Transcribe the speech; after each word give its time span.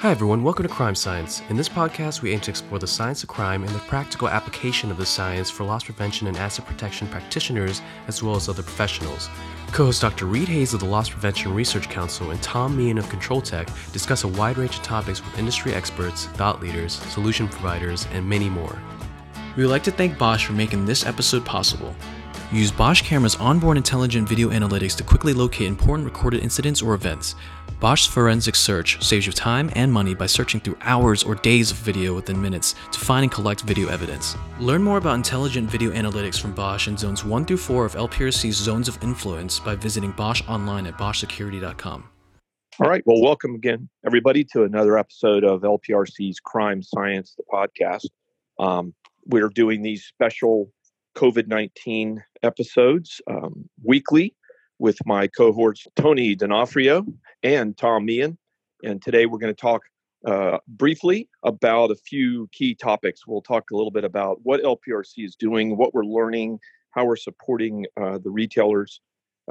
Hi, 0.00 0.12
everyone. 0.12 0.44
Welcome 0.44 0.62
to 0.62 0.72
Crime 0.72 0.94
Science. 0.94 1.42
In 1.48 1.56
this 1.56 1.68
podcast, 1.68 2.22
we 2.22 2.30
aim 2.30 2.38
to 2.42 2.52
explore 2.52 2.78
the 2.78 2.86
science 2.86 3.24
of 3.24 3.28
crime 3.28 3.64
and 3.64 3.74
the 3.74 3.80
practical 3.80 4.28
application 4.28 4.92
of 4.92 4.96
the 4.96 5.04
science 5.04 5.50
for 5.50 5.64
loss 5.64 5.82
prevention 5.82 6.28
and 6.28 6.36
asset 6.36 6.66
protection 6.66 7.08
practitioners, 7.08 7.82
as 8.06 8.22
well 8.22 8.36
as 8.36 8.48
other 8.48 8.62
professionals. 8.62 9.28
Co 9.72 9.86
host 9.86 10.00
Dr. 10.00 10.26
Read 10.26 10.46
Hayes 10.46 10.72
of 10.72 10.78
the 10.78 10.86
Loss 10.86 11.10
Prevention 11.10 11.52
Research 11.52 11.88
Council 11.88 12.30
and 12.30 12.40
Tom 12.40 12.76
Meehan 12.76 12.98
of 12.98 13.06
ControlTek 13.06 13.92
discuss 13.92 14.22
a 14.22 14.28
wide 14.28 14.56
range 14.56 14.76
of 14.76 14.84
topics 14.84 15.20
with 15.20 15.36
industry 15.36 15.74
experts, 15.74 16.26
thought 16.26 16.62
leaders, 16.62 16.92
solution 16.92 17.48
providers, 17.48 18.06
and 18.12 18.24
many 18.24 18.48
more. 18.48 18.78
We 19.56 19.64
would 19.64 19.72
like 19.72 19.82
to 19.82 19.90
thank 19.90 20.16
Bosch 20.16 20.46
for 20.46 20.52
making 20.52 20.86
this 20.86 21.04
episode 21.06 21.44
possible. 21.44 21.92
Use 22.50 22.72
Bosch 22.72 23.02
Camera's 23.02 23.36
onboard 23.36 23.76
intelligent 23.76 24.26
video 24.26 24.48
analytics 24.48 24.96
to 24.96 25.04
quickly 25.04 25.34
locate 25.34 25.66
important 25.66 26.06
recorded 26.06 26.42
incidents 26.42 26.80
or 26.80 26.94
events. 26.94 27.34
Bosch's 27.78 28.06
forensic 28.06 28.54
search 28.54 29.04
saves 29.04 29.26
you 29.26 29.32
time 29.32 29.70
and 29.74 29.92
money 29.92 30.14
by 30.14 30.24
searching 30.24 30.58
through 30.58 30.78
hours 30.80 31.22
or 31.22 31.34
days 31.34 31.70
of 31.70 31.76
video 31.76 32.14
within 32.14 32.40
minutes 32.40 32.74
to 32.90 32.98
find 33.00 33.24
and 33.24 33.30
collect 33.30 33.60
video 33.60 33.88
evidence. 33.88 34.34
Learn 34.60 34.82
more 34.82 34.96
about 34.96 35.14
intelligent 35.16 35.70
video 35.70 35.90
analytics 35.90 36.40
from 36.40 36.54
Bosch 36.54 36.88
in 36.88 36.96
zones 36.96 37.22
1 37.22 37.44
through 37.44 37.58
4 37.58 37.84
of 37.84 37.94
LPRC's 37.94 38.56
zones 38.56 38.88
of 38.88 38.96
influence 39.02 39.60
by 39.60 39.76
visiting 39.76 40.12
Bosch 40.12 40.42
online 40.48 40.86
at 40.86 40.96
boschsecurity.com. 40.96 42.08
All 42.80 42.88
right. 42.88 43.02
Well, 43.04 43.20
welcome 43.20 43.56
again, 43.56 43.90
everybody, 44.06 44.42
to 44.52 44.62
another 44.62 44.96
episode 44.96 45.44
of 45.44 45.60
LPRC's 45.60 46.40
Crime 46.40 46.82
Science, 46.82 47.36
the 47.36 47.44
podcast. 47.52 48.06
Um, 48.58 48.94
we're 49.26 49.50
doing 49.50 49.82
these 49.82 50.06
special 50.06 50.72
COVID 51.18 51.48
19 51.48 52.22
episodes 52.44 53.20
um, 53.28 53.68
weekly 53.82 54.36
with 54.78 54.96
my 55.04 55.26
cohorts 55.26 55.84
Tony 55.96 56.36
D'Onofrio 56.36 57.04
and 57.42 57.76
Tom 57.76 58.04
Meehan. 58.04 58.38
And 58.84 59.02
today 59.02 59.26
we're 59.26 59.38
going 59.38 59.52
to 59.52 59.60
talk 59.60 59.82
uh, 60.24 60.58
briefly 60.68 61.28
about 61.42 61.90
a 61.90 61.96
few 61.96 62.48
key 62.52 62.72
topics. 62.72 63.26
We'll 63.26 63.42
talk 63.42 63.72
a 63.72 63.76
little 63.76 63.90
bit 63.90 64.04
about 64.04 64.38
what 64.44 64.62
LPRC 64.62 65.24
is 65.24 65.34
doing, 65.34 65.76
what 65.76 65.92
we're 65.92 66.04
learning, 66.04 66.60
how 66.90 67.04
we're 67.04 67.16
supporting 67.16 67.84
uh, 68.00 68.18
the 68.18 68.30
retailers 68.30 69.00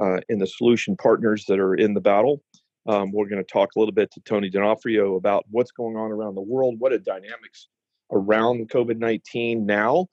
uh, 0.00 0.20
and 0.30 0.40
the 0.40 0.46
solution 0.46 0.96
partners 0.96 1.44
that 1.48 1.60
are 1.60 1.74
in 1.74 1.92
the 1.92 2.00
battle. 2.00 2.42
Um, 2.86 3.12
we're 3.12 3.28
going 3.28 3.44
to 3.44 3.52
talk 3.52 3.68
a 3.76 3.78
little 3.78 3.92
bit 3.92 4.10
to 4.12 4.20
Tony 4.20 4.48
D'Onofrio 4.48 5.16
about 5.16 5.44
what's 5.50 5.72
going 5.72 5.98
on 5.98 6.12
around 6.12 6.34
the 6.34 6.40
world, 6.40 6.76
what 6.78 6.94
are 6.94 6.98
dynamics 6.98 7.68
around 8.10 8.70
COVID 8.70 8.96
19 8.96 9.66
now, 9.66 10.06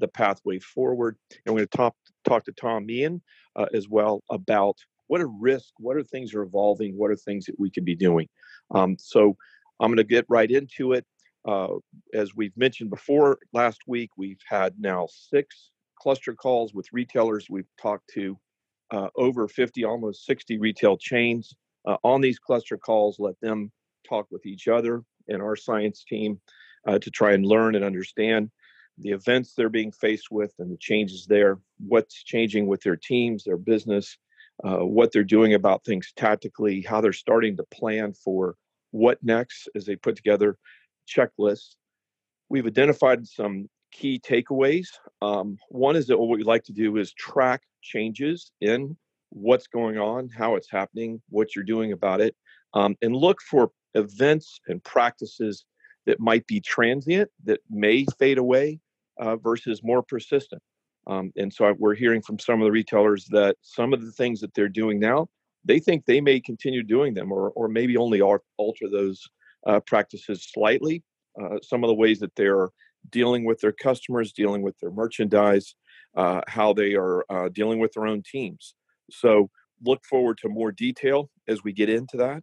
the 0.00 0.08
pathway 0.08 0.58
forward. 0.58 1.16
And 1.44 1.54
we're 1.54 1.60
going 1.60 1.68
to 1.68 1.76
talk, 1.76 1.96
talk 2.24 2.44
to 2.44 2.52
Tom 2.52 2.86
Meehan 2.86 3.22
uh, 3.56 3.66
as 3.74 3.88
well 3.88 4.22
about 4.30 4.76
what 5.06 5.20
are 5.20 5.28
risks, 5.28 5.72
what 5.78 5.96
are 5.96 6.02
things 6.02 6.34
are 6.34 6.42
evolving, 6.42 6.96
what 6.96 7.10
are 7.10 7.16
things 7.16 7.46
that 7.46 7.58
we 7.58 7.70
could 7.70 7.84
be 7.84 7.96
doing. 7.96 8.28
Um, 8.72 8.96
so 8.98 9.36
I'm 9.80 9.88
going 9.88 9.96
to 9.96 10.04
get 10.04 10.26
right 10.28 10.50
into 10.50 10.92
it. 10.92 11.04
Uh, 11.46 11.74
as 12.12 12.34
we've 12.34 12.56
mentioned 12.56 12.90
before, 12.90 13.38
last 13.52 13.80
week 13.86 14.10
we've 14.16 14.40
had 14.48 14.74
now 14.78 15.08
six 15.10 15.70
cluster 15.98 16.34
calls 16.34 16.74
with 16.74 16.86
retailers. 16.92 17.46
We've 17.48 17.68
talked 17.80 18.08
to 18.14 18.38
uh, 18.90 19.08
over 19.16 19.48
50, 19.48 19.84
almost 19.84 20.26
60 20.26 20.58
retail 20.58 20.96
chains 20.96 21.54
uh, 21.86 21.96
on 22.04 22.20
these 22.20 22.38
cluster 22.38 22.76
calls. 22.76 23.18
Let 23.18 23.40
them 23.40 23.72
talk 24.08 24.26
with 24.30 24.46
each 24.46 24.68
other 24.68 25.02
and 25.28 25.42
our 25.42 25.56
science 25.56 26.04
team 26.04 26.40
uh, 26.86 26.98
to 26.98 27.10
try 27.10 27.32
and 27.32 27.44
learn 27.44 27.74
and 27.74 27.84
understand 27.84 28.50
the 29.00 29.10
events 29.10 29.54
they're 29.54 29.68
being 29.68 29.92
faced 29.92 30.30
with 30.30 30.52
and 30.58 30.70
the 30.70 30.76
changes 30.78 31.26
there, 31.26 31.58
what's 31.78 32.22
changing 32.22 32.66
with 32.66 32.82
their 32.82 32.96
teams, 32.96 33.44
their 33.44 33.56
business, 33.56 34.16
uh, 34.64 34.78
what 34.78 35.12
they're 35.12 35.24
doing 35.24 35.54
about 35.54 35.84
things 35.84 36.12
tactically, 36.16 36.82
how 36.82 37.00
they're 37.00 37.12
starting 37.12 37.56
to 37.56 37.64
plan 37.64 38.12
for 38.12 38.56
what 38.90 39.18
next 39.22 39.68
as 39.74 39.86
they 39.86 39.96
put 39.96 40.16
together 40.16 40.56
checklists. 41.08 41.76
We've 42.48 42.66
identified 42.66 43.26
some 43.26 43.68
key 43.92 44.20
takeaways. 44.20 44.88
Um, 45.22 45.56
one 45.68 45.96
is 45.96 46.06
that 46.08 46.18
what 46.18 46.36
we 46.36 46.42
like 46.42 46.64
to 46.64 46.72
do 46.72 46.96
is 46.96 47.12
track 47.14 47.62
changes 47.82 48.52
in 48.60 48.96
what's 49.30 49.66
going 49.66 49.98
on, 49.98 50.28
how 50.28 50.56
it's 50.56 50.70
happening, 50.70 51.22
what 51.28 51.54
you're 51.54 51.64
doing 51.64 51.92
about 51.92 52.20
it, 52.20 52.34
um, 52.74 52.96
and 53.02 53.14
look 53.14 53.40
for 53.40 53.70
events 53.94 54.60
and 54.66 54.82
practices 54.82 55.64
that 56.06 56.20
might 56.20 56.46
be 56.46 56.60
transient, 56.60 57.30
that 57.44 57.60
may 57.70 58.04
fade 58.18 58.38
away, 58.38 58.80
uh, 59.20 59.36
versus 59.36 59.82
more 59.82 60.02
persistent. 60.02 60.62
Um, 61.06 61.32
and 61.36 61.52
so 61.52 61.74
we're 61.78 61.94
hearing 61.94 62.22
from 62.22 62.38
some 62.38 62.60
of 62.60 62.64
the 62.64 62.72
retailers 62.72 63.26
that 63.26 63.56
some 63.62 63.92
of 63.92 64.04
the 64.04 64.12
things 64.12 64.40
that 64.40 64.52
they're 64.54 64.68
doing 64.68 64.98
now, 64.98 65.28
they 65.64 65.78
think 65.78 66.04
they 66.04 66.20
may 66.20 66.40
continue 66.40 66.82
doing 66.82 67.14
them 67.14 67.32
or, 67.32 67.50
or 67.50 67.68
maybe 67.68 67.96
only 67.96 68.20
alter 68.20 68.88
those 68.90 69.22
uh, 69.66 69.80
practices 69.86 70.48
slightly. 70.52 71.02
Uh, 71.40 71.58
some 71.62 71.84
of 71.84 71.88
the 71.88 71.94
ways 71.94 72.18
that 72.18 72.34
they're 72.34 72.68
dealing 73.10 73.44
with 73.44 73.60
their 73.60 73.72
customers, 73.72 74.32
dealing 74.32 74.62
with 74.62 74.78
their 74.80 74.90
merchandise, 74.90 75.74
uh, 76.16 76.40
how 76.48 76.72
they 76.72 76.94
are 76.94 77.24
uh, 77.30 77.48
dealing 77.48 77.78
with 77.78 77.92
their 77.92 78.06
own 78.06 78.22
teams. 78.22 78.74
So 79.10 79.48
look 79.84 80.04
forward 80.04 80.38
to 80.38 80.48
more 80.48 80.72
detail 80.72 81.30
as 81.48 81.64
we 81.64 81.72
get 81.72 81.88
into 81.88 82.16
that. 82.18 82.42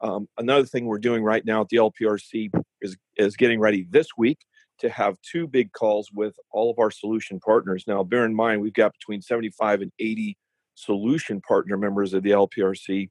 Um, 0.00 0.28
another 0.36 0.66
thing 0.66 0.84
we're 0.84 0.98
doing 0.98 1.22
right 1.22 1.44
now 1.44 1.62
at 1.62 1.68
the 1.68 1.78
LPRC 1.78 2.50
is, 2.82 2.96
is 3.16 3.36
getting 3.36 3.60
ready 3.60 3.86
this 3.88 4.08
week 4.18 4.38
to 4.78 4.88
have 4.88 5.16
two 5.22 5.46
big 5.46 5.72
calls 5.72 6.10
with 6.12 6.34
all 6.50 6.70
of 6.70 6.78
our 6.78 6.90
solution 6.90 7.40
partners. 7.40 7.84
Now, 7.86 8.02
bear 8.02 8.24
in 8.24 8.34
mind, 8.34 8.60
we've 8.60 8.72
got 8.72 8.92
between 8.92 9.22
75 9.22 9.82
and 9.82 9.92
80 9.98 10.36
solution 10.74 11.40
partner 11.40 11.76
members 11.76 12.14
of 12.14 12.22
the 12.22 12.30
LPRC 12.30 13.10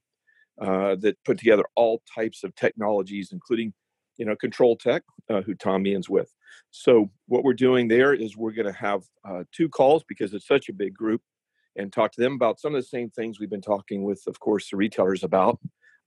uh, 0.60 0.96
that 0.96 1.16
put 1.24 1.38
together 1.38 1.64
all 1.74 2.02
types 2.14 2.44
of 2.44 2.54
technologies, 2.54 3.30
including, 3.32 3.72
you 4.16 4.26
know, 4.26 4.36
ControlTek, 4.36 5.00
uh, 5.30 5.40
who 5.42 5.54
Tom 5.54 5.82
Meehan's 5.82 6.08
with. 6.08 6.32
So 6.70 7.10
what 7.26 7.44
we're 7.44 7.54
doing 7.54 7.88
there 7.88 8.14
is 8.14 8.36
we're 8.36 8.52
going 8.52 8.72
to 8.72 8.78
have 8.78 9.02
uh, 9.28 9.44
two 9.52 9.68
calls 9.68 10.04
because 10.06 10.34
it's 10.34 10.46
such 10.46 10.68
a 10.68 10.72
big 10.72 10.94
group, 10.94 11.22
and 11.76 11.92
talk 11.92 12.12
to 12.12 12.20
them 12.20 12.34
about 12.34 12.60
some 12.60 12.74
of 12.74 12.80
the 12.80 12.86
same 12.86 13.10
things 13.10 13.40
we've 13.40 13.50
been 13.50 13.60
talking 13.60 14.04
with, 14.04 14.22
of 14.28 14.38
course, 14.38 14.70
the 14.70 14.76
retailers 14.76 15.24
about. 15.24 15.58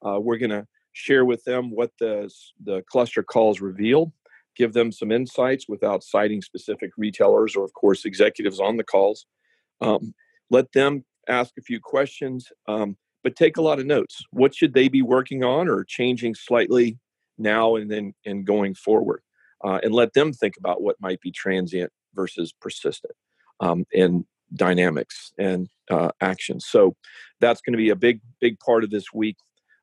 Uh, 0.06 0.20
we're 0.20 0.38
going 0.38 0.50
to 0.50 0.66
share 0.94 1.26
with 1.26 1.44
them 1.44 1.70
what 1.70 1.92
the 2.00 2.32
the 2.64 2.84
cluster 2.90 3.22
calls 3.22 3.60
revealed 3.60 4.12
give 4.58 4.74
them 4.74 4.92
some 4.92 5.12
insights 5.12 5.66
without 5.68 6.04
citing 6.04 6.42
specific 6.42 6.92
retailers 6.98 7.56
or, 7.56 7.64
of 7.64 7.74
course, 7.74 8.06
executives 8.06 8.60
on 8.60 8.78
the 8.78 8.84
calls. 8.84 9.26
Um, 9.82 10.14
let 10.50 10.72
them 10.74 11.06
ask 11.30 11.54
a 11.58 11.62
few 11.62 11.80
questions, 11.80 12.48
um, 12.68 12.98
but 13.24 13.36
take 13.36 13.58
a 13.58 13.62
lot 13.62 13.80
of 13.80 13.86
notes. 13.86 14.22
What 14.32 14.56
should 14.56 14.74
they 14.74 14.88
be 14.88 15.02
working 15.02 15.44
on 15.44 15.68
or 15.68 15.84
changing 15.84 16.36
slightly 16.36 16.98
now 17.38 17.76
and 17.76 17.92
then 17.92 18.14
and 18.26 18.46
going 18.46 18.74
forward? 18.76 19.22
Uh, 19.64 19.80
and 19.84 19.94
let 19.94 20.14
them 20.14 20.34
think 20.34 20.56
about 20.58 20.82
what 20.82 20.96
might 21.00 21.20
be 21.22 21.32
transient 21.32 21.92
versus 22.14 22.54
persistent 22.62 23.14
um, 23.60 23.86
and 23.94 24.26
dynamics 24.54 25.34
and 25.38 25.68
uh, 25.90 26.10
actions. 26.22 26.66
So 26.68 26.96
that's 27.40 27.62
going 27.62 27.74
to 27.74 27.78
be 27.78 27.90
a 27.90 27.96
big, 27.96 28.22
big 28.40 28.60
part 28.60 28.84
of 28.84 28.90
this 28.90 29.06
week. 29.14 29.38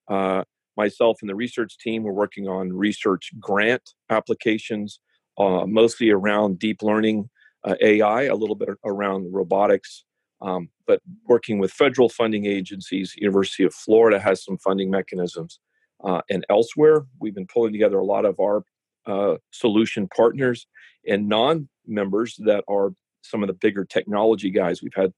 Uh, 0.08 0.44
myself 0.76 1.18
and 1.20 1.28
the 1.28 1.34
research 1.34 1.78
team 1.78 2.02
were 2.02 2.12
working 2.12 2.48
on 2.48 2.72
research 2.72 3.30
grant 3.38 3.82
applications, 4.10 5.00
uh, 5.38 5.66
mostly 5.66 6.10
around 6.10 6.58
deep 6.58 6.82
learning 6.82 7.28
uh, 7.64 7.74
AI, 7.80 8.24
a 8.24 8.34
little 8.34 8.56
bit 8.56 8.68
around 8.84 9.32
robotics, 9.32 10.04
um, 10.42 10.68
but 10.86 11.00
working 11.26 11.58
with 11.58 11.72
federal 11.72 12.08
funding 12.08 12.46
agencies. 12.46 13.14
University 13.16 13.64
of 13.64 13.74
Florida 13.74 14.18
has 14.18 14.44
some 14.44 14.58
funding 14.58 14.90
mechanisms, 14.90 15.60
uh, 16.02 16.20
and 16.30 16.44
elsewhere 16.50 17.04
we've 17.20 17.34
been 17.34 17.46
pulling 17.46 17.72
together 17.72 17.98
a 17.98 18.04
lot 18.04 18.24
of 18.24 18.38
our 18.38 18.64
uh, 19.06 19.36
solution 19.50 20.08
partners 20.14 20.66
and 21.06 21.28
non-members 21.28 22.36
that 22.38 22.64
are 22.68 22.92
some 23.22 23.42
of 23.42 23.46
the 23.46 23.54
bigger 23.54 23.84
technology 23.84 24.50
guys. 24.50 24.82
We've 24.82 24.94
had 24.94 25.12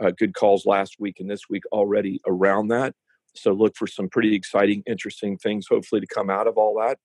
uh, 0.00 0.10
good 0.16 0.34
calls 0.34 0.66
last 0.66 0.96
week 0.98 1.20
and 1.20 1.30
this 1.30 1.48
week 1.48 1.62
already 1.72 2.20
around 2.26 2.68
that. 2.68 2.94
So 3.34 3.52
look 3.52 3.76
for 3.76 3.86
some 3.86 4.08
pretty 4.08 4.34
exciting, 4.34 4.82
interesting 4.86 5.36
things, 5.38 5.66
hopefully, 5.68 6.00
to 6.00 6.06
come 6.06 6.30
out 6.30 6.46
of 6.46 6.56
all 6.56 6.78
that. 6.80 6.98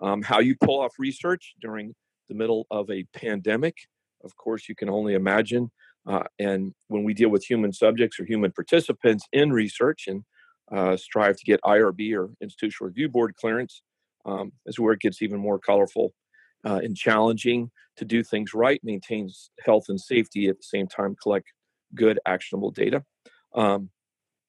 Um, 0.00 0.22
how 0.22 0.40
you 0.40 0.56
pull 0.62 0.80
off 0.80 0.92
research 0.98 1.54
during 1.60 1.94
the 2.28 2.34
middle 2.34 2.66
of 2.70 2.90
a 2.90 3.04
pandemic, 3.14 3.76
of 4.24 4.36
course, 4.36 4.68
you 4.68 4.74
can 4.74 4.88
only 4.88 5.14
imagine. 5.14 5.70
Uh, 6.06 6.24
and 6.38 6.72
when 6.88 7.04
we 7.04 7.14
deal 7.14 7.28
with 7.28 7.44
human 7.44 7.72
subjects 7.72 8.18
or 8.18 8.24
human 8.24 8.52
participants 8.52 9.26
in 9.32 9.52
research 9.52 10.06
and 10.06 10.24
uh, 10.72 10.96
strive 10.96 11.36
to 11.36 11.44
get 11.44 11.60
IRB 11.62 12.14
or 12.14 12.30
Institutional 12.40 12.88
Review 12.88 13.08
Board 13.08 13.34
clearance, 13.36 13.82
um, 14.24 14.52
is 14.66 14.78
where 14.78 14.92
it 14.92 15.00
gets 15.00 15.22
even 15.22 15.38
more 15.38 15.58
colorful 15.58 16.12
uh, 16.64 16.80
and 16.82 16.96
challenging 16.96 17.70
to 17.96 18.04
do 18.04 18.22
things 18.22 18.54
right, 18.54 18.80
maintains 18.82 19.50
health 19.64 19.86
and 19.88 20.00
safety 20.00 20.48
at 20.48 20.56
the 20.56 20.62
same 20.62 20.86
time, 20.86 21.16
collect 21.20 21.46
good, 21.94 22.18
actionable 22.26 22.70
data. 22.70 23.04
Um, 23.54 23.90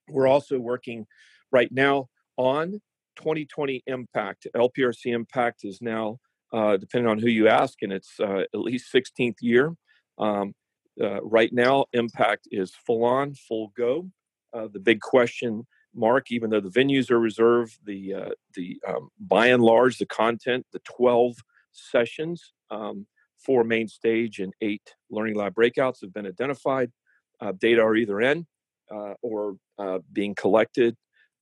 we're 0.09 0.27
also 0.27 0.59
working 0.59 1.05
right 1.51 1.71
now 1.71 2.07
on 2.37 2.81
2020 3.17 3.83
impact. 3.87 4.47
LPRC 4.55 5.13
impact 5.13 5.61
is 5.63 5.81
now, 5.81 6.19
uh, 6.53 6.77
depending 6.77 7.09
on 7.09 7.19
who 7.19 7.27
you 7.27 7.47
ask, 7.47 7.81
and 7.81 7.91
it's 7.91 8.19
uh, 8.19 8.43
at 8.53 8.59
least 8.59 8.93
16th 8.93 9.37
year. 9.41 9.75
Um, 10.17 10.53
uh, 11.01 11.21
right 11.21 11.51
now, 11.53 11.85
impact 11.93 12.47
is 12.51 12.73
full 12.85 13.05
on, 13.05 13.33
full 13.33 13.71
go. 13.77 14.09
Uh, 14.53 14.67
the 14.71 14.79
big 14.79 14.99
question 14.99 15.65
mark. 15.93 16.31
Even 16.31 16.49
though 16.49 16.59
the 16.59 16.69
venues 16.69 17.11
are 17.11 17.19
reserved, 17.19 17.77
the 17.85 18.13
uh, 18.13 18.29
the 18.55 18.81
um, 18.87 19.09
by 19.19 19.47
and 19.47 19.63
large 19.63 19.97
the 19.97 20.05
content, 20.05 20.65
the 20.73 20.79
12 20.79 21.35
sessions, 21.71 22.53
um, 22.71 23.05
four 23.37 23.63
main 23.63 23.87
stage 23.87 24.39
and 24.39 24.53
eight 24.61 24.95
learning 25.09 25.35
lab 25.35 25.55
breakouts 25.55 26.01
have 26.01 26.13
been 26.13 26.27
identified. 26.27 26.91
Uh, 27.39 27.53
data 27.53 27.81
are 27.81 27.95
either 27.95 28.19
in 28.19 28.45
uh, 28.93 29.13
or 29.21 29.55
uh, 29.77 29.99
being 30.11 30.35
collected. 30.35 30.95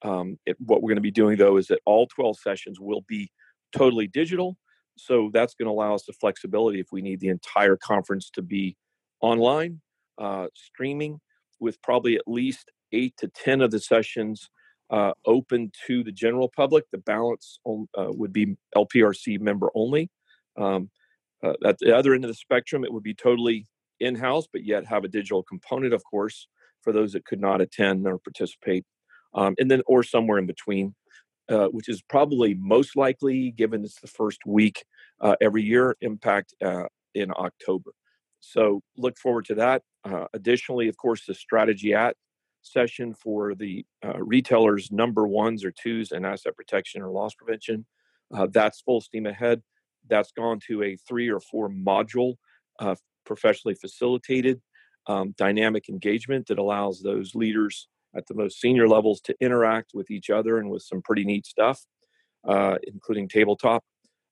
Um, 0.03 0.37
it, 0.45 0.57
what 0.59 0.81
we're 0.81 0.89
going 0.89 0.97
to 0.97 1.01
be 1.01 1.11
doing 1.11 1.37
though 1.37 1.57
is 1.57 1.67
that 1.67 1.79
all 1.85 2.07
12 2.07 2.37
sessions 2.37 2.79
will 2.79 3.03
be 3.07 3.31
totally 3.75 4.07
digital. 4.07 4.57
So 4.97 5.29
that's 5.33 5.53
going 5.53 5.67
to 5.67 5.71
allow 5.71 5.95
us 5.95 6.05
the 6.05 6.13
flexibility 6.13 6.79
if 6.79 6.87
we 6.91 7.01
need 7.01 7.19
the 7.19 7.29
entire 7.29 7.77
conference 7.77 8.29
to 8.31 8.41
be 8.41 8.75
online, 9.21 9.81
uh, 10.17 10.47
streaming, 10.55 11.19
with 11.59 11.81
probably 11.81 12.15
at 12.15 12.27
least 12.27 12.71
eight 12.91 13.15
to 13.17 13.27
10 13.27 13.61
of 13.61 13.71
the 13.71 13.79
sessions 13.79 14.49
uh, 14.89 15.11
open 15.25 15.71
to 15.85 16.03
the 16.03 16.11
general 16.11 16.49
public. 16.55 16.85
The 16.91 16.99
balance 16.99 17.59
on, 17.63 17.87
uh, 17.97 18.07
would 18.09 18.33
be 18.33 18.55
LPRC 18.75 19.39
member 19.39 19.69
only. 19.75 20.09
Um, 20.57 20.89
uh, 21.43 21.53
at 21.65 21.77
the 21.79 21.95
other 21.95 22.13
end 22.13 22.23
of 22.23 22.29
the 22.29 22.35
spectrum, 22.35 22.83
it 22.83 22.91
would 22.91 23.03
be 23.03 23.13
totally 23.13 23.67
in 23.99 24.15
house, 24.15 24.47
but 24.51 24.63
yet 24.63 24.85
have 24.85 25.03
a 25.03 25.09
digital 25.09 25.43
component, 25.43 25.93
of 25.93 26.03
course, 26.03 26.47
for 26.87 26.93
those 26.93 27.11
that 27.11 27.25
could 27.25 27.41
not 27.41 27.59
attend 27.59 28.07
or 28.07 28.17
participate. 28.17 28.85
Um, 29.33 29.55
and 29.59 29.69
then, 29.69 29.81
or 29.87 30.03
somewhere 30.03 30.37
in 30.37 30.45
between, 30.45 30.95
uh, 31.49 31.67
which 31.67 31.89
is 31.89 32.01
probably 32.01 32.53
most 32.53 32.95
likely, 32.95 33.51
given 33.51 33.83
it's 33.83 33.99
the 33.99 34.07
first 34.07 34.39
week 34.45 34.85
uh, 35.19 35.35
every 35.41 35.63
year, 35.63 35.97
impact 35.99 36.53
uh, 36.63 36.85
in 37.13 37.29
October. 37.31 37.91
So 38.39 38.79
look 38.95 39.17
forward 39.17 39.43
to 39.45 39.55
that. 39.55 39.81
Uh, 40.05 40.27
additionally, 40.33 40.87
of 40.87 40.95
course, 40.95 41.25
the 41.25 41.33
strategy 41.33 41.93
at 41.93 42.15
session 42.61 43.13
for 43.13 43.53
the 43.53 43.85
uh, 44.05 44.19
retailers 44.19 44.89
number 44.89 45.27
ones 45.27 45.65
or 45.65 45.73
twos 45.73 46.13
in 46.13 46.23
asset 46.23 46.55
protection 46.55 47.01
or 47.01 47.09
loss 47.11 47.33
prevention. 47.35 47.85
That's 48.51 48.79
full 48.79 49.01
steam 49.01 49.25
ahead. 49.25 49.61
That's 50.09 50.31
gone 50.31 50.61
to 50.67 50.83
a 50.83 50.95
three 51.05 51.27
or 51.27 51.41
four 51.41 51.69
module 51.69 52.35
professionally 53.25 53.75
facilitated 53.75 54.61
um, 55.07 55.33
dynamic 55.37 55.89
engagement 55.89 56.47
that 56.47 56.59
allows 56.59 57.01
those 57.01 57.35
leaders 57.35 57.87
at 58.15 58.27
the 58.27 58.33
most 58.33 58.59
senior 58.59 58.87
levels 58.87 59.21
to 59.21 59.35
interact 59.39 59.91
with 59.93 60.11
each 60.11 60.29
other 60.29 60.57
and 60.57 60.69
with 60.69 60.81
some 60.81 61.01
pretty 61.01 61.23
neat 61.23 61.45
stuff, 61.45 61.85
uh, 62.47 62.77
including 62.83 63.27
tabletop. 63.27 63.83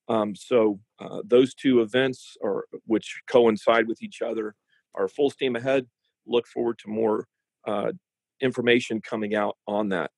Um, 0.08 0.34
so 0.34 0.80
uh, 1.00 1.22
those 1.24 1.54
two 1.54 1.80
events, 1.80 2.36
are, 2.42 2.64
which 2.86 3.20
coincide 3.28 3.88
with 3.88 4.02
each 4.02 4.22
other, 4.22 4.54
are 4.94 5.08
full 5.08 5.30
steam 5.30 5.56
ahead. 5.56 5.86
Look 6.26 6.46
forward 6.46 6.78
to 6.78 6.88
more 6.88 7.26
uh, 7.66 7.92
information 8.40 9.00
coming 9.00 9.34
out 9.34 9.56
on 9.66 9.90
that. 9.90 10.10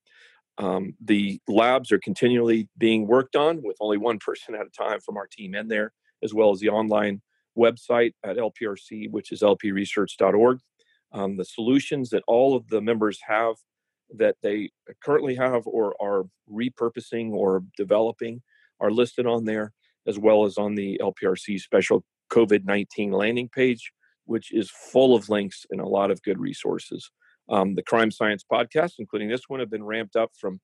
Um, 0.59 0.95
the 1.03 1.41
labs 1.47 1.93
are 1.93 2.01
continually 2.01 2.69
being 2.77 3.07
worked 3.07 3.37
on 3.37 3.63
with 3.63 3.77
only 3.81 3.97
one 3.97 4.19
person 4.25 4.55
at 4.55 4.67
a 4.67 4.71
time 4.71 5.01
from 5.01 5.17
our 5.17 5.27
team 5.27 5.55
in 5.55 5.69
there, 5.69 5.93
as 6.23 6.35
well 6.35 6.51
as 6.51 6.61
the 6.61 6.69
online 6.69 7.23
website 7.59 8.13
at 8.25 8.37
LPRC, 8.37 9.11
which 9.11 9.33
is 9.33 9.43
lpresearch.org. 9.43 10.59
Um, 11.13 11.37
the 11.37 11.45
solutions 11.45 12.11
that 12.11 12.23
all 12.27 12.55
of 12.55 12.69
the 12.69 12.81
members 12.81 13.19
have 13.27 13.57
that 14.17 14.37
they 14.43 14.71
currently 15.03 15.35
have 15.35 15.67
or 15.67 15.95
are 16.01 16.25
repurposing 16.51 17.33
or 17.33 17.63
developing 17.77 18.43
are 18.81 18.91
listed 18.91 19.27
on 19.27 19.45
there, 19.45 19.73
as 20.07 20.19
well 20.19 20.45
as 20.45 20.57
on 20.57 20.75
the 20.75 21.01
LPRC 21.03 21.61
special 21.61 22.05
COVID 22.31 22.65
19 22.65 23.13
landing 23.13 23.49
page, 23.49 23.93
which 24.25 24.53
is 24.53 24.71
full 24.71 25.15
of 25.15 25.29
links 25.29 25.67
and 25.71 25.81
a 25.81 25.87
lot 25.87 26.11
of 26.11 26.23
good 26.23 26.39
resources. 26.39 27.11
Um, 27.49 27.75
the 27.75 27.83
Crime 27.83 28.11
Science 28.11 28.45
podcast, 28.51 28.95
including 28.99 29.29
this 29.29 29.49
one, 29.49 29.61
have 29.61 29.71
been 29.71 29.85
ramped 29.85 30.17
up 30.17 30.31
from 30.39 30.61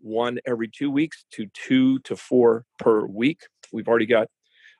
one 0.00 0.38
every 0.46 0.68
two 0.68 0.90
weeks 0.90 1.24
to 1.32 1.46
two 1.52 1.98
to 2.00 2.16
four 2.16 2.64
per 2.78 3.04
week. 3.04 3.40
We've 3.72 3.88
already 3.88 4.06
got, 4.06 4.28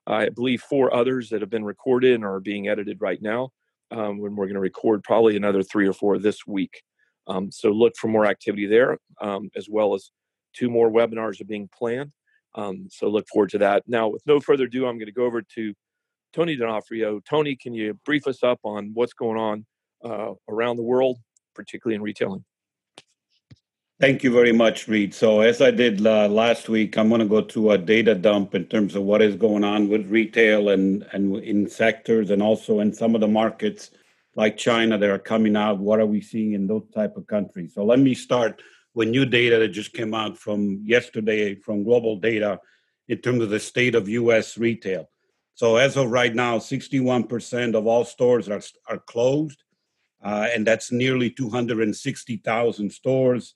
I 0.08 0.28
believe, 0.30 0.62
four 0.62 0.94
others 0.94 1.28
that 1.30 1.40
have 1.40 1.50
been 1.50 1.64
recorded 1.64 2.14
and 2.14 2.24
are 2.24 2.40
being 2.40 2.68
edited 2.68 3.00
right 3.00 3.20
now. 3.20 3.50
Um, 3.90 4.18
when 4.18 4.36
we're 4.36 4.44
going 4.44 4.54
to 4.54 4.60
record 4.60 5.02
probably 5.02 5.34
another 5.34 5.62
three 5.62 5.88
or 5.88 5.94
four 5.94 6.18
this 6.18 6.46
week. 6.46 6.82
Um, 7.26 7.50
so 7.50 7.70
look 7.70 7.94
for 7.96 8.08
more 8.08 8.26
activity 8.26 8.66
there, 8.66 8.98
um, 9.22 9.48
as 9.56 9.66
well 9.66 9.94
as 9.94 10.10
two 10.52 10.68
more 10.68 10.90
webinars 10.90 11.40
are 11.40 11.46
being 11.46 11.70
planned. 11.72 12.12
Um, 12.54 12.88
so 12.90 13.08
look 13.08 13.26
forward 13.28 13.48
to 13.50 13.58
that. 13.58 13.84
Now, 13.86 14.08
with 14.08 14.22
no 14.26 14.40
further 14.40 14.64
ado, 14.64 14.86
I'm 14.86 14.98
going 14.98 15.06
to 15.06 15.12
go 15.12 15.24
over 15.24 15.40
to 15.40 15.74
Tony 16.34 16.54
D'Onofrio. 16.54 17.20
Tony, 17.20 17.56
can 17.56 17.72
you 17.72 17.98
brief 18.04 18.26
us 18.26 18.42
up 18.42 18.60
on 18.62 18.90
what's 18.92 19.14
going 19.14 19.38
on 19.38 19.64
uh, 20.04 20.34
around 20.50 20.76
the 20.76 20.82
world 20.82 21.18
particularly 21.58 21.96
in 21.96 22.02
retailing. 22.02 22.44
Thank 24.00 24.22
you 24.22 24.30
very 24.30 24.52
much, 24.52 24.86
Read. 24.86 25.12
So, 25.12 25.40
as 25.40 25.60
I 25.60 25.72
did 25.72 26.06
uh, 26.06 26.28
last 26.28 26.68
week, 26.68 26.96
I'm 26.96 27.08
going 27.08 27.20
to 27.20 27.26
go 27.26 27.40
to 27.40 27.72
a 27.72 27.78
data 27.78 28.14
dump 28.14 28.54
in 28.54 28.66
terms 28.66 28.94
of 28.94 29.02
what 29.02 29.20
is 29.20 29.34
going 29.34 29.64
on 29.64 29.88
with 29.88 30.06
retail 30.06 30.68
and, 30.68 31.04
and 31.12 31.34
in 31.38 31.68
sectors 31.68 32.30
and 32.30 32.40
also 32.40 32.78
in 32.78 32.92
some 32.92 33.16
of 33.16 33.20
the 33.20 33.26
markets 33.26 33.90
like 34.36 34.56
China 34.56 34.96
that 34.98 35.10
are 35.10 35.18
coming 35.18 35.56
out. 35.56 35.80
What 35.80 35.98
are 35.98 36.06
we 36.06 36.20
seeing 36.20 36.52
in 36.52 36.68
those 36.68 36.84
type 36.94 37.16
of 37.16 37.26
countries? 37.26 37.74
So, 37.74 37.84
let 37.84 37.98
me 37.98 38.14
start 38.14 38.62
with 38.94 39.08
new 39.08 39.26
data 39.26 39.58
that 39.58 39.70
just 39.70 39.92
came 39.92 40.14
out 40.14 40.38
from 40.38 40.80
yesterday 40.84 41.56
from 41.56 41.84
GlobalData 41.84 42.58
in 43.08 43.18
terms 43.18 43.42
of 43.42 43.50
the 43.50 43.58
state 43.58 43.96
of 43.96 44.08
U.S. 44.08 44.56
retail. 44.56 45.10
So, 45.54 45.74
as 45.74 45.96
of 45.96 46.08
right 46.12 46.32
now, 46.36 46.58
61% 46.58 47.74
of 47.74 47.88
all 47.88 48.04
stores 48.04 48.48
are, 48.48 48.62
are 48.88 48.98
closed 48.98 49.64
uh, 50.22 50.48
and 50.54 50.66
that's 50.66 50.90
nearly 50.92 51.30
260,000 51.30 52.92
stores. 52.92 53.54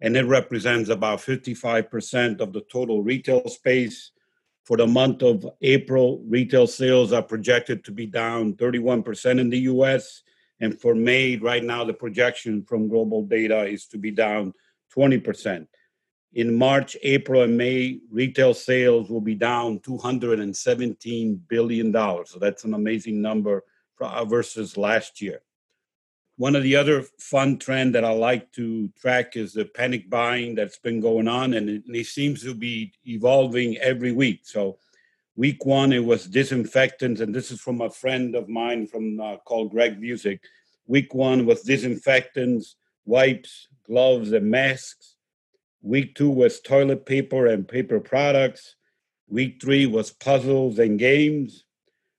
And 0.00 0.16
it 0.16 0.24
represents 0.24 0.88
about 0.88 1.18
55% 1.18 2.40
of 2.40 2.52
the 2.52 2.62
total 2.62 3.02
retail 3.02 3.46
space. 3.48 4.12
For 4.64 4.76
the 4.76 4.86
month 4.86 5.22
of 5.22 5.46
April, 5.62 6.22
retail 6.26 6.66
sales 6.66 7.12
are 7.12 7.22
projected 7.22 7.84
to 7.84 7.92
be 7.92 8.06
down 8.06 8.54
31% 8.54 9.40
in 9.40 9.50
the 9.50 9.58
US. 9.60 10.22
And 10.60 10.78
for 10.78 10.94
May, 10.94 11.36
right 11.36 11.64
now, 11.64 11.84
the 11.84 11.94
projection 11.94 12.62
from 12.62 12.88
GlobalData 12.88 13.72
is 13.72 13.86
to 13.86 13.98
be 13.98 14.10
down 14.10 14.54
20%. 14.96 15.66
In 16.34 16.54
March, 16.54 16.96
April, 17.02 17.42
and 17.42 17.56
May, 17.56 18.00
retail 18.10 18.54
sales 18.54 19.10
will 19.10 19.20
be 19.20 19.34
down 19.34 19.80
$217 19.80 21.40
billion. 21.48 21.92
So 21.92 22.38
that's 22.38 22.64
an 22.64 22.74
amazing 22.74 23.20
number 23.20 23.64
uh, 24.00 24.24
versus 24.24 24.76
last 24.76 25.20
year. 25.20 25.42
One 26.40 26.56
of 26.56 26.62
the 26.62 26.74
other 26.74 27.02
fun 27.18 27.58
trend 27.58 27.94
that 27.94 28.02
I 28.02 28.12
like 28.12 28.50
to 28.52 28.88
track 28.98 29.36
is 29.36 29.52
the 29.52 29.66
panic 29.66 30.08
buying 30.08 30.54
that's 30.54 30.78
been 30.78 30.98
going 30.98 31.28
on, 31.28 31.52
and 31.52 31.68
it, 31.68 31.82
it 31.86 32.06
seems 32.06 32.42
to 32.44 32.54
be 32.54 32.94
evolving 33.06 33.76
every 33.76 34.12
week. 34.12 34.40
So, 34.44 34.78
week 35.36 35.66
one 35.66 35.92
it 35.92 36.02
was 36.02 36.24
disinfectants, 36.24 37.20
and 37.20 37.34
this 37.34 37.50
is 37.50 37.60
from 37.60 37.82
a 37.82 37.90
friend 37.90 38.34
of 38.34 38.48
mine 38.48 38.86
from 38.86 39.20
uh, 39.20 39.36
called 39.44 39.70
Greg 39.70 40.00
Music. 40.00 40.40
Week 40.86 41.12
one 41.12 41.44
was 41.44 41.60
disinfectants, 41.60 42.76
wipes, 43.04 43.68
gloves, 43.86 44.32
and 44.32 44.50
masks. 44.50 45.16
Week 45.82 46.14
two 46.14 46.30
was 46.30 46.60
toilet 46.60 47.04
paper 47.04 47.48
and 47.48 47.68
paper 47.68 48.00
products. 48.00 48.76
Week 49.28 49.60
three 49.60 49.84
was 49.84 50.10
puzzles 50.10 50.78
and 50.78 50.98
games. 50.98 51.66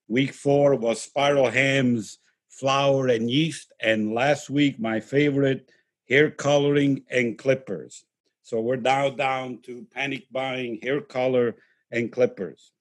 Week 0.07 0.31
four 0.31 0.75
was 0.75 1.01
spiral 1.01 1.49
hams 1.49 2.19
flour 2.61 3.07
and 3.07 3.29
yeast. 3.29 3.73
And 3.79 4.13
last 4.13 4.47
week, 4.51 4.79
my 4.79 4.99
favorite, 4.99 5.67
hair 6.07 6.29
coloring 6.29 7.03
and 7.09 7.35
clippers. 7.35 8.05
So 8.43 8.61
we're 8.61 8.75
now 8.75 9.09
down 9.09 9.61
to 9.63 9.87
panic 9.91 10.27
buying, 10.31 10.79
hair 10.83 11.01
color, 11.01 11.55
and 11.91 12.11
clippers. 12.11 12.71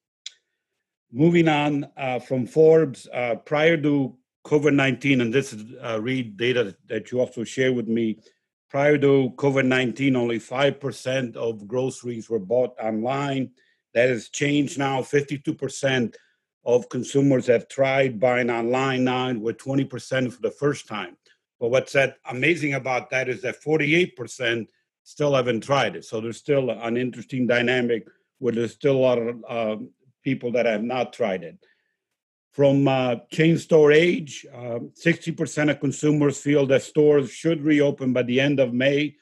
Moving 1.10 1.48
on 1.48 1.88
uh, 1.96 2.18
from 2.18 2.46
Forbes, 2.46 3.08
uh, 3.12 3.36
prior 3.36 3.78
to 3.78 4.16
COVID 4.44 4.74
19, 4.74 5.22
and 5.22 5.32
this 5.32 5.54
is 5.54 5.64
uh, 5.82 5.98
read 6.00 6.36
data 6.36 6.76
that 6.88 7.10
you 7.10 7.18
also 7.18 7.42
share 7.42 7.72
with 7.72 7.88
me. 7.88 8.18
Prior 8.68 8.98
to 8.98 9.32
COVID 9.36 9.66
19, 9.66 10.14
only 10.14 10.38
5% 10.38 11.36
of 11.36 11.66
groceries 11.66 12.28
were 12.28 12.38
bought 12.38 12.78
online. 12.78 13.50
That 13.94 14.10
has 14.10 14.28
changed 14.28 14.78
now. 14.78 15.00
52% 15.00 16.14
of 16.64 16.88
consumers 16.88 17.46
have 17.46 17.68
tried 17.68 18.20
buying 18.20 18.50
online 18.50 19.04
now 19.04 19.32
with 19.32 19.58
20% 19.58 20.32
for 20.32 20.42
the 20.42 20.50
first 20.50 20.86
time. 20.86 21.16
But 21.58 21.70
what's 21.70 21.92
that 21.92 22.16
amazing 22.26 22.74
about 22.74 23.10
that 23.10 23.28
is 23.28 23.42
that 23.42 23.62
48% 23.62 24.66
still 25.04 25.34
haven't 25.34 25.62
tried 25.62 25.96
it. 25.96 26.04
So 26.04 26.20
there's 26.20 26.38
still 26.38 26.70
an 26.70 26.96
interesting 26.96 27.46
dynamic 27.46 28.06
where 28.38 28.52
there's 28.52 28.72
still 28.72 28.96
a 28.96 28.98
lot 28.98 29.18
of 29.18 29.44
uh, 29.48 29.76
people 30.22 30.52
that 30.52 30.66
have 30.66 30.82
not 30.82 31.12
tried 31.12 31.44
it. 31.44 31.58
From 32.52 32.88
uh, 32.88 33.16
chain 33.30 33.58
store 33.58 33.92
age, 33.92 34.44
uh, 34.52 34.80
60% 35.04 35.70
of 35.70 35.80
consumers 35.80 36.40
feel 36.40 36.66
that 36.66 36.82
stores 36.82 37.30
should 37.30 37.62
reopen 37.62 38.12
by 38.12 38.22
the 38.22 38.40
end 38.40 38.58
of 38.58 38.72
May. 38.72 39.16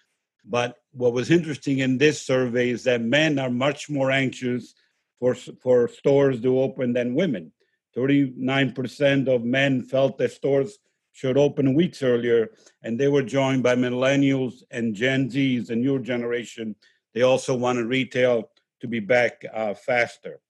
But 0.45 0.77
what 0.93 1.13
was 1.13 1.31
interesting 1.31 1.81
in 1.81 1.99
this 1.99 2.25
survey 2.25 2.71
is 2.71 2.85
that 2.85 3.03
men 3.03 3.39
are 3.39 3.51
much 3.51 3.91
more 3.91 4.11
anxious 4.11 4.75
for, 5.19 5.35
for 5.35 5.89
stores 5.89 6.41
to 6.41 6.61
open 6.61 6.93
than 6.93 7.15
women. 7.15 7.53
39% 7.97 9.29
of 9.29 9.45
men 9.45 9.83
felt 9.83 10.19
that 10.19 10.33
stores 10.33 10.79
should 11.13 11.37
open 11.37 11.75
weeks 11.75 12.03
earlier, 12.03 12.51
and 12.83 12.99
they 12.99 13.09
were 13.09 13.23
joined 13.23 13.63
by 13.63 13.75
millennials 13.75 14.63
and 14.71 14.95
Gen 14.95 15.29
Zs, 15.29 15.71
and 15.71 15.83
your 15.83 15.99
generation. 15.99 16.77
They 17.13 17.23
also 17.23 17.57
wanted 17.57 17.87
retail 17.87 18.51
to 18.81 18.87
be 18.87 19.01
back 19.01 19.45
uh, 19.53 19.75
faster. 19.75 20.41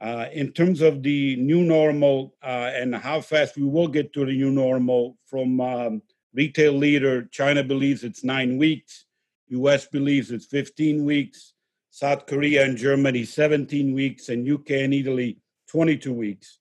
Uh, 0.00 0.26
in 0.32 0.52
terms 0.52 0.80
of 0.80 1.02
the 1.02 1.36
new 1.36 1.62
normal 1.62 2.34
uh, 2.42 2.70
and 2.74 2.94
how 2.94 3.20
fast 3.20 3.56
we 3.56 3.64
will 3.64 3.88
get 3.88 4.12
to 4.12 4.24
the 4.24 4.32
new 4.36 4.50
normal, 4.50 5.16
from 5.26 5.60
um, 5.60 6.02
retail 6.34 6.72
leader, 6.72 7.24
China 7.26 7.62
believes 7.62 8.04
it's 8.04 8.24
nine 8.24 8.58
weeks, 8.58 9.06
US 9.48 9.86
believes 9.86 10.30
it's 10.30 10.46
15 10.46 11.04
weeks, 11.04 11.54
South 11.98 12.26
Korea 12.26 12.64
and 12.64 12.76
Germany 12.76 13.24
17 13.24 13.92
weeks, 13.92 14.28
and 14.28 14.48
UK 14.48 14.70
and 14.70 14.94
Italy 14.94 15.38
22 15.68 16.12
weeks. 16.12 16.60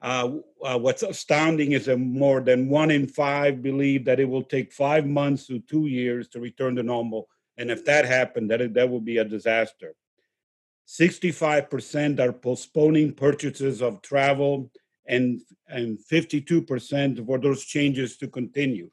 Uh, 0.00 0.36
uh, 0.64 0.78
what's 0.78 1.02
astounding 1.02 1.72
is 1.72 1.84
that 1.84 1.98
more 1.98 2.40
than 2.40 2.70
one 2.70 2.90
in 2.90 3.06
five 3.06 3.62
believe 3.62 4.06
that 4.06 4.20
it 4.20 4.24
will 4.24 4.42
take 4.42 4.72
five 4.72 5.04
months 5.06 5.46
to 5.48 5.58
two 5.58 5.86
years 5.86 6.28
to 6.28 6.40
return 6.40 6.74
to 6.76 6.82
normal. 6.82 7.28
And 7.58 7.70
if 7.70 7.84
that 7.84 8.06
happened, 8.06 8.50
that, 8.52 8.72
that 8.72 8.88
would 8.88 9.04
be 9.04 9.18
a 9.18 9.24
disaster. 9.24 9.94
65% 10.88 12.18
are 12.18 12.32
postponing 12.32 13.12
purchases 13.12 13.82
of 13.82 14.00
travel, 14.00 14.70
and, 15.06 15.42
and 15.68 15.98
52% 16.10 17.26
for 17.26 17.38
those 17.38 17.62
changes 17.64 18.16
to 18.16 18.28
continue. 18.28 18.90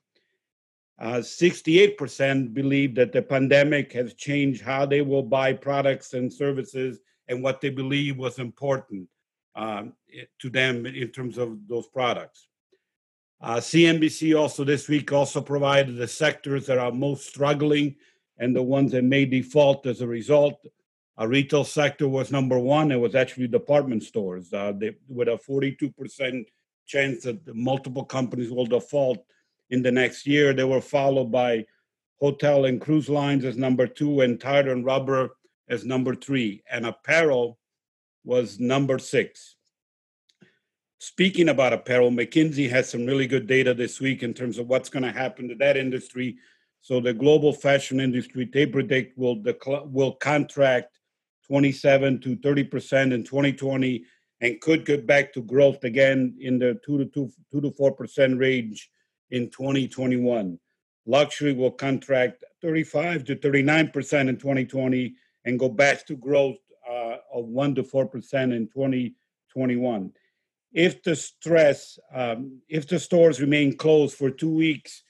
Uh, 1.02 1.18
68% 1.18 2.54
believe 2.54 2.94
that 2.94 3.12
the 3.12 3.24
pandemic 3.24 3.92
has 3.92 4.14
changed 4.14 4.62
how 4.62 4.86
they 4.86 5.02
will 5.02 5.24
buy 5.24 5.52
products 5.52 6.14
and 6.14 6.32
services 6.32 7.00
and 7.28 7.42
what 7.42 7.60
they 7.60 7.72
believe 7.72 8.18
was 8.18 8.38
important 8.38 9.10
um, 9.56 9.94
to 10.40 10.48
them 10.52 10.86
in 10.86 11.08
terms 11.08 11.40
of 11.40 11.58
those 11.68 11.88
products. 11.88 12.48
Uh, 13.42 13.56
CNBC 13.56 14.40
also 14.40 14.64
this 14.64 14.88
week 14.88 15.12
also 15.12 15.42
provided 15.42 15.98
the 15.98 16.08
sectors 16.08 16.68
that 16.68 16.78
are 16.78 16.92
most 16.92 17.28
struggling 17.28 17.96
and 18.38 18.56
the 18.56 18.62
ones 18.62 18.92
that 18.92 19.04
may 19.04 19.26
default 19.26 19.88
as 19.88 20.02
a 20.02 20.08
result. 20.08 20.64
Our 21.18 21.28
retail 21.28 21.64
sector 21.64 22.08
was 22.08 22.32
number 22.32 22.60
one. 22.60 22.92
It 22.92 23.00
was 23.00 23.16
actually 23.16 23.48
department 23.48 24.04
stores 24.04 24.54
uh, 24.54 24.74
they, 24.78 24.96
with 25.08 25.30
a 25.30 25.40
42% 25.50 26.46
chance 26.86 27.24
that 27.24 27.56
multiple 27.56 28.06
companies 28.06 28.52
will 28.52 28.68
default 28.68 29.26
in 29.72 29.82
the 29.82 29.92
next 29.92 30.28
year. 30.28 30.54
They 30.54 30.66
were 30.66 30.82
followed 30.82 31.32
by 31.32 31.66
hotel 32.20 32.66
and 32.66 32.80
cruise 32.80 33.10
lines 33.10 33.44
as 33.46 33.58
number 33.58 33.88
two, 33.88 34.22
and 34.22 34.40
tire 34.40 34.70
and 34.70 34.86
rubber 34.86 35.32
as 35.70 35.86
number 35.86 36.14
three, 36.14 36.62
and 36.70 36.86
apparel 36.86 37.58
was 38.24 38.60
number 38.60 39.00
six. 39.00 39.56
Speaking 41.00 41.50
about 41.50 41.74
apparel, 41.74 42.12
McKinsey 42.12 42.70
has 42.70 42.88
some 42.88 43.08
really 43.08 43.26
good 43.26 43.48
data 43.48 43.74
this 43.74 44.00
week 44.00 44.22
in 44.22 44.36
terms 44.36 44.60
of 44.60 44.68
what's 44.68 44.90
going 44.90 45.02
to 45.02 45.12
happen 45.12 45.48
to 45.48 45.56
that 45.56 45.78
industry. 45.78 46.38
So 46.82 47.00
the 47.00 47.14
global 47.14 47.54
fashion 47.54 48.00
industry, 48.00 48.48
they 48.52 48.68
predict 48.68 49.18
will 49.18 49.38
decl- 49.38 49.90
will 49.90 50.14
contract 50.14 51.00
27 51.48 52.22
to 52.22 52.36
30 52.36 52.64
percent 52.66 53.14
in 53.14 53.24
2020, 53.24 54.04
and 54.42 54.62
could 54.62 54.86
get 54.86 55.08
back 55.08 55.34
to 55.34 55.42
growth 55.42 55.84
again 55.84 56.36
in 56.40 56.60
the 56.60 56.80
two 56.86 57.00
to 57.00 57.06
two, 57.06 57.32
two 57.52 57.62
to 57.62 57.72
four 57.72 57.94
percent 57.94 58.38
range 58.38 58.90
in 59.32 59.50
2021. 59.50 60.60
Luxury 61.06 61.54
will 61.54 61.72
contract 61.72 62.44
35 62.62 63.24
to 63.26 63.36
39 63.36 63.90
percent 63.90 64.30
in 64.30 64.38
2020 64.38 65.16
and 65.46 65.60
go 65.60 65.70
back 65.70 66.06
to 66.06 66.16
growth 66.16 66.58
uh, 66.90 67.18
of 67.34 67.46
1 67.46 67.76
to 67.76 67.84
4 67.84 68.06
percent 68.08 68.54
in 68.54 68.68
2021. 68.68 70.12
If 70.74 71.04
the 71.04 71.16
stress, 71.16 72.00
um, 72.14 72.62
if 72.70 72.88
the 72.88 73.00
stores 73.00 73.42
remain 73.42 73.76
closed 73.76 74.16
for 74.16 74.30
two 74.30 74.54
weeks, 74.54 75.04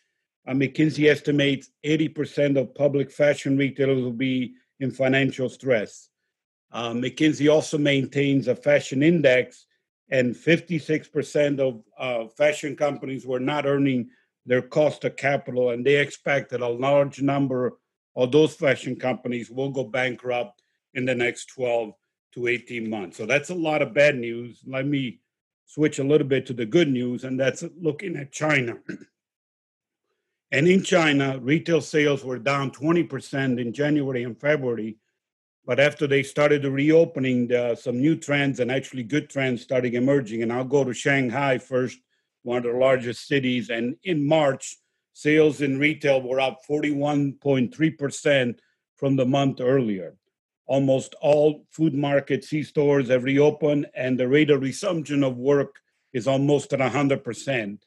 uh, 0.48 0.54
McKinsey 0.54 1.10
estimates 1.10 1.70
80% 1.86 2.60
of 2.60 2.74
public 2.74 3.12
fashion 3.12 3.58
retailers 3.58 4.02
will 4.02 4.12
be 4.12 4.54
in 4.80 4.92
financial 4.92 5.50
stress. 5.50 6.10
Uh, 6.72 6.92
McKinsey 6.92 7.52
also 7.52 7.78
maintains 7.78 8.48
a 8.48 8.56
fashion 8.56 9.04
index, 9.04 9.68
and 10.12 10.36
56% 10.36 11.60
of 11.60 11.84
uh, 11.98 12.28
fashion 12.28 12.76
companies 12.76 13.26
were 13.26 13.40
not 13.40 13.66
earning 13.66 14.10
their 14.46 14.62
cost 14.62 15.06
of 15.06 15.16
capital, 15.16 15.70
and 15.70 15.86
they 15.86 15.96
expect 15.96 16.52
that 16.52 16.62
a 16.62 16.68
large 16.68 17.22
number 17.22 17.78
of 18.16 18.32
those 18.32 18.54
fashion 18.54 18.98
companies 18.98 19.50
will 19.50 19.70
go 19.70 19.86
bankrupt 19.86 20.62
in 20.94 21.06
the 21.06 21.16
next 21.16 21.46
12 21.46 21.94
to 22.34 22.48
18 22.48 22.90
months. 22.90 23.18
So 23.18 23.26
that's 23.26 23.50
a 23.50 23.56
lot 23.56 23.82
of 23.82 23.94
bad 23.94 24.18
news. 24.18 24.62
Let 24.66 24.86
me 24.86 25.22
switch 25.66 26.00
a 26.00 26.04
little 26.04 26.28
bit 26.28 26.46
to 26.48 26.54
the 26.54 26.66
good 26.66 26.90
news, 26.90 27.24
and 27.24 27.40
that's 27.40 27.64
looking 27.80 28.18
at 28.18 28.34
China. 28.34 28.78
and 30.52 30.68
in 30.68 30.84
China, 30.84 31.40
retail 31.40 31.80
sales 31.80 32.26
were 32.26 32.40
down 32.40 32.72
20% 32.72 33.62
in 33.62 33.72
January 33.72 34.24
and 34.24 34.40
February. 34.40 34.98
But 35.66 35.80
after 35.80 36.08
they 36.08 36.24
started 36.24 36.64
the 36.64 36.72
reopening, 36.72 37.54
uh, 37.54 37.76
some 37.76 38.00
new 38.00 38.16
trends 38.16 38.60
and 38.60 38.72
actually 38.72 39.04
good 39.04 39.30
trends 39.30 39.62
starting 39.62 39.94
emerging. 39.94 40.42
And 40.42 40.52
I'll 40.52 40.64
go 40.64 40.84
to 40.84 40.94
Shanghai 40.94 41.58
first, 41.60 42.00
one 42.44 42.58
of 42.58 42.64
the 42.64 42.78
largest 42.78 43.28
cities. 43.28 43.70
And 43.70 43.96
in 44.04 44.28
March, 44.28 44.78
sales 45.14 45.62
in 45.62 45.78
retail 45.78 46.22
were 46.22 46.40
up 46.40 46.60
41.3% 46.70 48.60
from 48.96 49.16
the 49.16 49.26
month 49.26 49.62
earlier 49.62 50.16
almost 50.72 51.16
all 51.20 51.66
food 51.70 51.94
markets, 51.94 52.48
C 52.48 52.64
stores 52.64 53.10
have 53.10 53.26
reopened, 53.26 53.88
and 53.94 54.18
the 54.18 54.30
rate 54.30 54.50
of 54.50 54.62
resumption 54.62 55.22
of 55.22 55.36
work 55.36 55.76
is 56.14 56.28
almost 56.28 56.72
at 56.72 56.80
100%. 56.80 57.78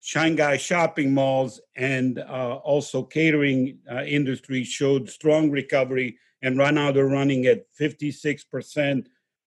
Shanghai 0.00 0.56
shopping 0.56 1.14
malls 1.14 1.60
and 1.76 2.18
uh, 2.18 2.56
also 2.56 3.04
catering 3.04 3.78
uh, 3.88 4.02
industry 4.02 4.64
showed 4.64 5.08
strong 5.08 5.48
recovery, 5.48 6.18
and 6.44 6.58
right 6.58 6.74
now 6.74 6.92
they're 6.92 7.06
running 7.06 7.46
at 7.46 7.64
56% 7.80 9.06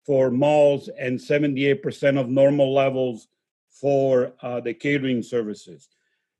for 0.04 0.30
malls 0.30 0.88
and 0.98 1.18
78% 1.18 2.20
of 2.20 2.28
normal 2.28 2.74
levels 2.74 3.28
for 3.70 4.32
uh, 4.42 4.60
the 4.60 4.74
catering 4.74 5.22
services 5.22 5.88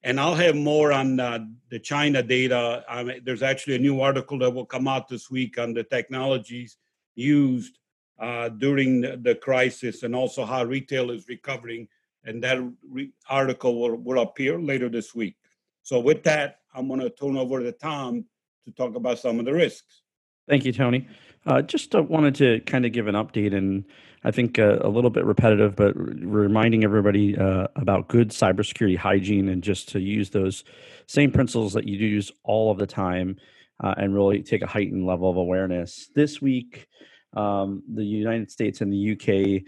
and 0.03 0.19
I'll 0.19 0.35
have 0.35 0.57
more 0.57 0.93
on 0.93 1.21
uh, 1.21 1.41
the 1.71 1.79
China 1.79 2.23
data. 2.23 2.85
I 2.89 3.03
mean, 3.03 3.21
there's 3.25 3.43
actually 3.43 3.77
a 3.77 3.81
new 3.81 4.01
article 4.01 4.39
that 4.39 4.51
will 4.51 4.65
come 4.65 4.89
out 4.89 5.09
this 5.09 5.31
week 5.31 5.59
on 5.59 5.75
the 5.75 5.85
technologies 5.85 6.79
used 7.15 7.79
uh, 8.19 8.49
during 8.49 9.01
the, 9.01 9.39
crisis 9.43 10.03
and 10.03 10.15
also 10.15 10.45
how 10.45 10.65
retail 10.65 11.11
is 11.11 11.29
recovering. 11.29 11.87
And 12.25 12.43
that 12.45 12.59
re- 12.89 13.13
article 13.29 13.81
will, 13.81 13.97
will 13.97 14.23
appear 14.23 14.61
later 14.61 14.89
this 14.89 15.15
week. 15.15 15.37
So, 15.83 16.01
with 16.01 16.23
that, 16.25 16.59
I'm 16.75 16.89
going 16.89 17.01
to 17.01 17.11
turn 17.11 17.37
over 17.37 17.61
to 17.61 17.73
Tom 17.73 18.27
to 18.67 18.73
talk 18.73 18.95
about 18.95 19.19
some 19.19 19.39
of 19.39 19.47
the 19.47 19.55
risks. 19.55 20.03
Thank 20.49 20.65
you, 20.65 20.73
Tony. 20.73 21.07
Uh, 21.47 21.63
just 21.63 21.95
uh, 21.95 22.03
wanted 22.03 22.35
to 22.37 22.61
kind 22.61 22.85
of 22.85 22.93
give 22.93 23.07
an 23.07 23.15
update 23.15 23.55
and 23.55 23.85
I 24.23 24.31
think 24.31 24.59
uh, 24.59 24.79
a 24.83 24.89
little 24.89 25.09
bit 25.09 25.25
repetitive, 25.25 25.77
but 25.77 25.95
reminding 25.97 26.85
everybody 26.85 27.39
uh, 27.39 27.69
about 27.77 28.09
good 28.09 28.31
cybersecurity 28.31 28.97
hygiene 28.97 29.49
and 29.49 29.63
just 29.63 29.89
to 29.91 30.01
use 30.01 30.29
those 30.29 30.65
same 31.07 31.33
principles 31.33 31.73
that 31.73 31.87
you 31.87 31.97
use 31.97 32.31
all 32.45 32.71
of 32.71 32.77
the 32.77 32.87
time 32.87 33.37
uh, 33.83 33.95
and 33.97 34.15
really 34.15 34.43
take 34.43 34.61
a 34.61 34.67
heightened 34.67 35.07
level 35.07 35.31
of 35.31 35.39
awareness. 35.39 36.11
This 36.15 36.43
week, 36.43 36.87
um, 37.35 37.83
the 37.95 38.05
United 38.05 38.51
States 38.51 38.83
and 38.83 38.93
the 38.93 39.13
UK 39.13 39.63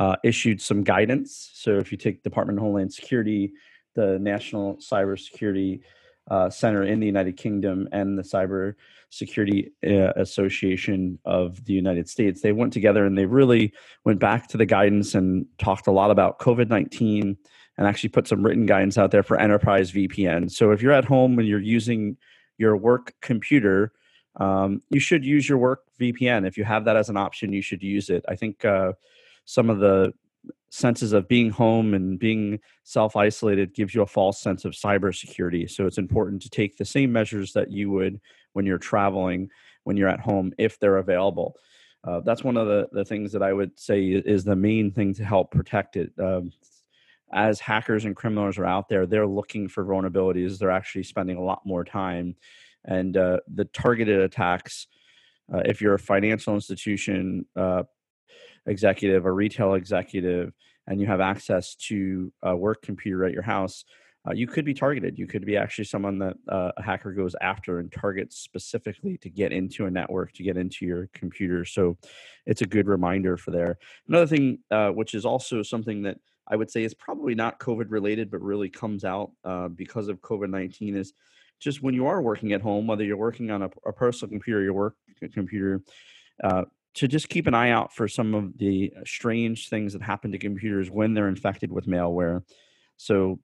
uh, 0.00 0.16
issued 0.24 0.62
some 0.62 0.82
guidance. 0.82 1.50
So 1.52 1.76
if 1.76 1.92
you 1.92 1.98
take 1.98 2.22
Department 2.22 2.58
of 2.58 2.62
Homeland 2.62 2.94
Security, 2.94 3.52
the 3.94 4.18
National 4.18 4.76
Cybersecurity 4.76 5.80
Center 6.48 6.84
in 6.84 7.00
the 7.00 7.06
United 7.06 7.36
Kingdom, 7.36 7.86
and 7.92 8.16
the 8.16 8.22
Cyber 8.22 8.76
Security 9.10 9.70
uh, 9.86 10.12
Association 10.16 11.18
of 11.24 11.64
the 11.64 11.72
United 11.72 12.08
States. 12.08 12.40
They 12.40 12.52
went 12.52 12.72
together 12.72 13.04
and 13.04 13.18
they 13.18 13.26
really 13.26 13.72
went 14.04 14.20
back 14.20 14.48
to 14.48 14.56
the 14.56 14.66
guidance 14.66 15.14
and 15.14 15.46
talked 15.58 15.86
a 15.86 15.92
lot 15.92 16.10
about 16.10 16.38
COVID 16.38 16.68
19 16.68 17.36
and 17.76 17.86
actually 17.86 18.10
put 18.10 18.28
some 18.28 18.42
written 18.42 18.66
guidance 18.66 18.98
out 18.98 19.10
there 19.10 19.22
for 19.22 19.38
enterprise 19.38 19.90
VPN. 19.90 20.50
So 20.50 20.70
if 20.70 20.80
you're 20.80 20.92
at 20.92 21.04
home 21.04 21.38
and 21.38 21.48
you're 21.48 21.60
using 21.60 22.16
your 22.58 22.76
work 22.76 23.14
computer, 23.20 23.92
um, 24.36 24.80
you 24.90 25.00
should 25.00 25.24
use 25.24 25.48
your 25.48 25.58
work 25.58 25.80
VPN. 25.98 26.46
If 26.46 26.56
you 26.56 26.64
have 26.64 26.84
that 26.84 26.96
as 26.96 27.08
an 27.08 27.16
option, 27.16 27.52
you 27.52 27.62
should 27.62 27.82
use 27.82 28.10
it. 28.10 28.24
I 28.28 28.36
think 28.36 28.64
uh, 28.64 28.92
some 29.44 29.70
of 29.70 29.78
the 29.80 30.12
senses 30.70 31.12
of 31.12 31.28
being 31.28 31.50
home 31.50 31.94
and 31.94 32.18
being 32.18 32.60
self 32.84 33.16
isolated 33.16 33.74
gives 33.74 33.94
you 33.94 34.02
a 34.02 34.06
false 34.06 34.40
sense 34.40 34.64
of 34.64 34.72
cybersecurity. 34.72 35.68
So 35.70 35.86
it's 35.86 35.98
important 35.98 36.42
to 36.42 36.50
take 36.50 36.76
the 36.76 36.84
same 36.84 37.12
measures 37.12 37.52
that 37.52 37.70
you 37.70 37.90
would 37.90 38.20
when 38.52 38.66
you're 38.66 38.78
traveling, 38.78 39.50
when 39.84 39.96
you're 39.96 40.08
at 40.08 40.20
home, 40.20 40.52
if 40.58 40.78
they're 40.78 40.98
available. 40.98 41.56
Uh, 42.02 42.20
that's 42.20 42.42
one 42.42 42.56
of 42.56 42.66
the, 42.66 42.88
the 42.92 43.04
things 43.04 43.32
that 43.32 43.42
I 43.42 43.52
would 43.52 43.78
say 43.78 44.04
is 44.04 44.44
the 44.44 44.56
main 44.56 44.90
thing 44.90 45.12
to 45.14 45.24
help 45.24 45.50
protect 45.50 45.96
it. 45.96 46.12
Um, 46.18 46.52
as 47.32 47.60
hackers 47.60 48.04
and 48.04 48.16
criminals 48.16 48.58
are 48.58 48.64
out 48.64 48.88
there, 48.88 49.06
they're 49.06 49.26
looking 49.26 49.68
for 49.68 49.84
vulnerabilities. 49.84 50.58
They're 50.58 50.70
actually 50.70 51.04
spending 51.04 51.36
a 51.36 51.42
lot 51.42 51.60
more 51.64 51.84
time. 51.84 52.36
And 52.84 53.16
uh, 53.16 53.40
the 53.52 53.66
targeted 53.66 54.20
attacks, 54.20 54.86
uh, 55.52 55.62
if 55.64 55.80
you're 55.80 55.94
a 55.94 55.98
financial 55.98 56.54
institution, 56.54 57.44
uh, 57.54 57.84
executive, 58.66 59.26
a 59.26 59.32
retail 59.32 59.74
executive, 59.74 60.52
and 60.86 61.00
you 61.00 61.06
have 61.06 61.20
access 61.20 61.74
to 61.76 62.32
a 62.42 62.56
work 62.56 62.82
computer 62.82 63.24
at 63.24 63.32
your 63.32 63.42
house, 63.42 63.84
uh, 64.28 64.32
you 64.32 64.46
could 64.46 64.64
be 64.64 64.74
targeted. 64.74 65.18
You 65.18 65.26
could 65.26 65.46
be 65.46 65.56
actually 65.56 65.84
someone 65.84 66.18
that 66.18 66.36
uh, 66.48 66.72
a 66.76 66.82
hacker 66.82 67.12
goes 67.12 67.34
after 67.40 67.78
and 67.78 67.90
targets 67.90 68.36
specifically 68.36 69.16
to 69.18 69.30
get 69.30 69.52
into 69.52 69.86
a 69.86 69.90
network, 69.90 70.32
to 70.34 70.42
get 70.42 70.58
into 70.58 70.84
your 70.84 71.08
computer. 71.14 71.64
So 71.64 71.96
it's 72.44 72.60
a 72.60 72.66
good 72.66 72.86
reminder 72.86 73.38
for 73.38 73.50
there. 73.50 73.78
Another 74.08 74.26
thing, 74.26 74.58
uh, 74.70 74.90
which 74.90 75.14
is 75.14 75.24
also 75.24 75.62
something 75.62 76.02
that 76.02 76.18
I 76.46 76.56
would 76.56 76.70
say 76.70 76.82
is 76.82 76.92
probably 76.92 77.34
not 77.34 77.60
COVID 77.60 77.86
related, 77.88 78.30
but 78.30 78.42
really 78.42 78.68
comes 78.68 79.04
out 79.04 79.30
uh, 79.44 79.68
because 79.68 80.08
of 80.08 80.20
COVID 80.20 80.50
19 80.50 80.96
is 80.96 81.14
just 81.58 81.82
when 81.82 81.94
you 81.94 82.06
are 82.06 82.20
working 82.20 82.52
at 82.52 82.60
home, 82.60 82.86
whether 82.86 83.04
you're 83.04 83.16
working 83.16 83.50
on 83.50 83.62
a, 83.62 83.70
a 83.86 83.92
personal 83.92 84.30
computer, 84.30 84.60
or 84.60 84.64
your 84.64 84.72
work 84.74 84.94
computer, 85.32 85.82
uh, 86.42 86.64
to 86.94 87.06
just 87.06 87.28
keep 87.28 87.46
an 87.46 87.54
eye 87.54 87.70
out 87.70 87.94
for 87.94 88.08
some 88.08 88.34
of 88.34 88.56
the 88.58 88.92
strange 89.04 89.68
things 89.68 89.92
that 89.92 90.02
happen 90.02 90.32
to 90.32 90.38
computers 90.38 90.90
when 90.90 91.14
they're 91.14 91.28
infected 91.28 91.70
with 91.70 91.86
malware. 91.86 92.42
So 92.96 93.38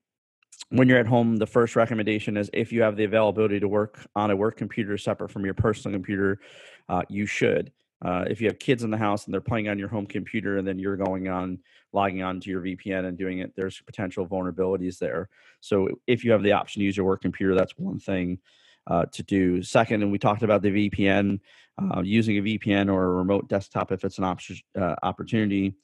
when 0.70 0.88
you're 0.88 0.98
at 0.98 1.06
home, 1.06 1.36
the 1.36 1.46
first 1.46 1.76
recommendation 1.76 2.36
is 2.36 2.50
if 2.52 2.72
you 2.72 2.82
have 2.82 2.96
the 2.96 3.04
availability 3.04 3.60
to 3.60 3.68
work 3.68 4.06
on 4.16 4.30
a 4.30 4.36
work 4.36 4.56
computer 4.56 4.98
separate 4.98 5.30
from 5.30 5.44
your 5.44 5.54
personal 5.54 5.94
computer, 5.94 6.40
uh, 6.88 7.02
you 7.08 7.26
should. 7.26 7.72
Uh, 8.04 8.24
if 8.28 8.40
you 8.40 8.46
have 8.46 8.58
kids 8.58 8.82
in 8.82 8.90
the 8.90 8.96
house 8.96 9.24
and 9.24 9.32
they're 9.32 9.40
playing 9.40 9.68
on 9.68 9.78
your 9.78 9.88
home 9.88 10.06
computer 10.06 10.58
and 10.58 10.66
then 10.66 10.78
you're 10.78 10.96
going 10.96 11.28
on 11.28 11.58
logging 11.92 12.22
on 12.22 12.40
to 12.40 12.50
your 12.50 12.60
VPN 12.60 13.06
and 13.06 13.16
doing 13.16 13.38
it, 13.38 13.52
there's 13.56 13.80
potential 13.80 14.26
vulnerabilities 14.26 14.98
there. 14.98 15.28
So 15.60 15.88
if 16.06 16.24
you 16.24 16.32
have 16.32 16.42
the 16.42 16.52
option 16.52 16.80
to 16.80 16.84
use 16.84 16.96
your 16.96 17.06
work 17.06 17.22
computer, 17.22 17.54
that's 17.54 17.78
one 17.78 17.98
thing 17.98 18.38
uh, 18.86 19.06
to 19.12 19.22
do. 19.22 19.62
Second, 19.62 20.02
and 20.02 20.12
we 20.12 20.18
talked 20.18 20.42
about 20.42 20.62
the 20.62 20.90
VPN, 20.90 21.40
uh, 21.78 22.00
using 22.02 22.38
a 22.38 22.42
VPN 22.42 22.92
or 22.92 23.04
a 23.04 23.10
remote 23.10 23.48
desktop 23.48 23.92
if 23.92 24.04
it's 24.04 24.18
an 24.18 24.24
op- 24.24 24.40
uh, 24.78 24.94
opportunity. 25.02 25.74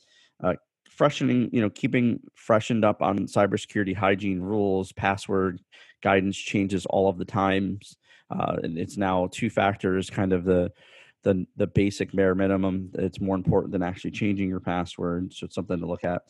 Uh, 0.43 0.55
freshening, 0.89 1.49
you 1.53 1.61
know, 1.61 1.71
keeping 1.71 2.21
freshened 2.35 2.85
up 2.85 3.03
on 3.03 3.21
cybersecurity 3.21 3.97
hygiene 3.97 4.41
rules, 4.41 4.93
password 4.93 5.61
guidance 6.03 6.37
changes 6.37 6.87
all 6.87 7.09
of 7.09 7.19
the 7.19 7.25
times. 7.25 7.97
Uh, 8.31 8.57
and 8.63 8.79
it's 8.79 8.97
now 8.97 9.29
two 9.31 9.51
factors, 9.51 10.11
kind 10.11 10.33
of 10.33 10.45
the 10.45 10.71
the 11.23 11.47
the 11.57 11.67
basic 11.67 12.13
bare 12.13 12.35
minimum. 12.35 12.91
It's 12.95 13.21
more 13.21 13.37
important 13.37 13.73
than 13.73 13.83
actually 13.83 14.13
changing 14.13 14.49
your 14.49 14.61
password. 14.61 15.33
So 15.33 15.45
it's 15.45 15.55
something 15.55 15.79
to 15.79 15.87
look 15.87 16.05
at. 16.05 16.23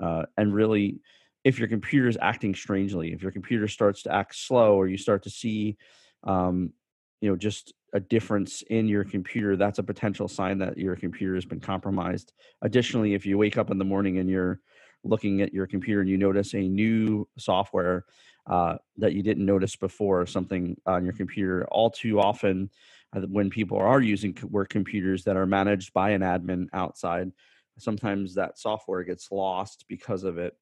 Uh, 0.00 0.24
and 0.36 0.54
really, 0.54 1.00
if 1.44 1.58
your 1.58 1.68
computer 1.68 2.08
is 2.08 2.18
acting 2.20 2.54
strangely, 2.54 3.12
if 3.12 3.22
your 3.22 3.32
computer 3.32 3.68
starts 3.68 4.02
to 4.04 4.14
act 4.14 4.36
slow, 4.36 4.76
or 4.76 4.88
you 4.88 4.96
start 4.96 5.24
to 5.24 5.30
see, 5.30 5.76
um, 6.24 6.72
you 7.20 7.30
know, 7.30 7.36
just 7.36 7.72
a 7.92 8.00
difference 8.00 8.62
in 8.62 8.88
your 8.88 9.04
computer, 9.04 9.56
that's 9.56 9.78
a 9.78 9.82
potential 9.82 10.28
sign 10.28 10.58
that 10.58 10.78
your 10.78 10.96
computer 10.96 11.34
has 11.34 11.44
been 11.44 11.60
compromised. 11.60 12.32
Additionally, 12.62 13.14
if 13.14 13.26
you 13.26 13.38
wake 13.38 13.58
up 13.58 13.70
in 13.70 13.78
the 13.78 13.84
morning 13.84 14.18
and 14.18 14.28
you're 14.28 14.60
looking 15.04 15.42
at 15.42 15.52
your 15.52 15.66
computer 15.66 16.00
and 16.00 16.08
you 16.08 16.16
notice 16.16 16.54
a 16.54 16.60
new 16.60 17.28
software 17.38 18.04
uh, 18.46 18.76
that 18.96 19.12
you 19.12 19.22
didn't 19.22 19.46
notice 19.46 19.76
before, 19.76 20.26
something 20.26 20.76
on 20.86 21.04
your 21.04 21.12
computer, 21.12 21.66
all 21.70 21.90
too 21.90 22.18
often 22.20 22.70
uh, 23.14 23.20
when 23.20 23.50
people 23.50 23.78
are 23.78 24.00
using 24.00 24.36
work 24.50 24.68
computers 24.68 25.24
that 25.24 25.36
are 25.36 25.46
managed 25.46 25.92
by 25.92 26.10
an 26.10 26.22
admin 26.22 26.66
outside, 26.72 27.30
sometimes 27.78 28.34
that 28.34 28.58
software 28.58 29.04
gets 29.04 29.30
lost 29.30 29.84
because 29.88 30.24
of 30.24 30.38
it. 30.38 30.56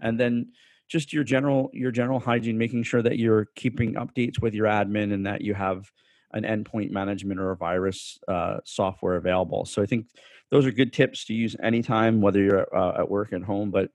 And 0.00 0.18
then 0.18 0.52
just 0.88 1.12
your 1.12 1.24
general 1.24 1.70
your 1.72 1.90
general 1.90 2.20
hygiene, 2.20 2.58
making 2.58 2.82
sure 2.82 3.02
that 3.02 3.18
you're 3.18 3.46
keeping 3.54 3.94
updates 3.94 4.40
with 4.40 4.54
your 4.54 4.66
admin 4.66 5.12
and 5.12 5.26
that 5.26 5.40
you 5.40 5.54
have 5.54 5.90
an 6.32 6.42
endpoint 6.42 6.90
management 6.90 7.40
or 7.40 7.52
a 7.52 7.56
virus 7.56 8.18
uh, 8.28 8.58
software 8.64 9.16
available. 9.16 9.64
So 9.64 9.82
I 9.82 9.86
think 9.86 10.06
those 10.50 10.66
are 10.66 10.72
good 10.72 10.92
tips 10.92 11.24
to 11.26 11.34
use 11.34 11.56
anytime, 11.62 12.20
whether 12.20 12.42
you're 12.42 12.76
uh, 12.76 13.00
at 13.00 13.10
work 13.10 13.32
at 13.32 13.42
home. 13.42 13.70
But 13.70 13.90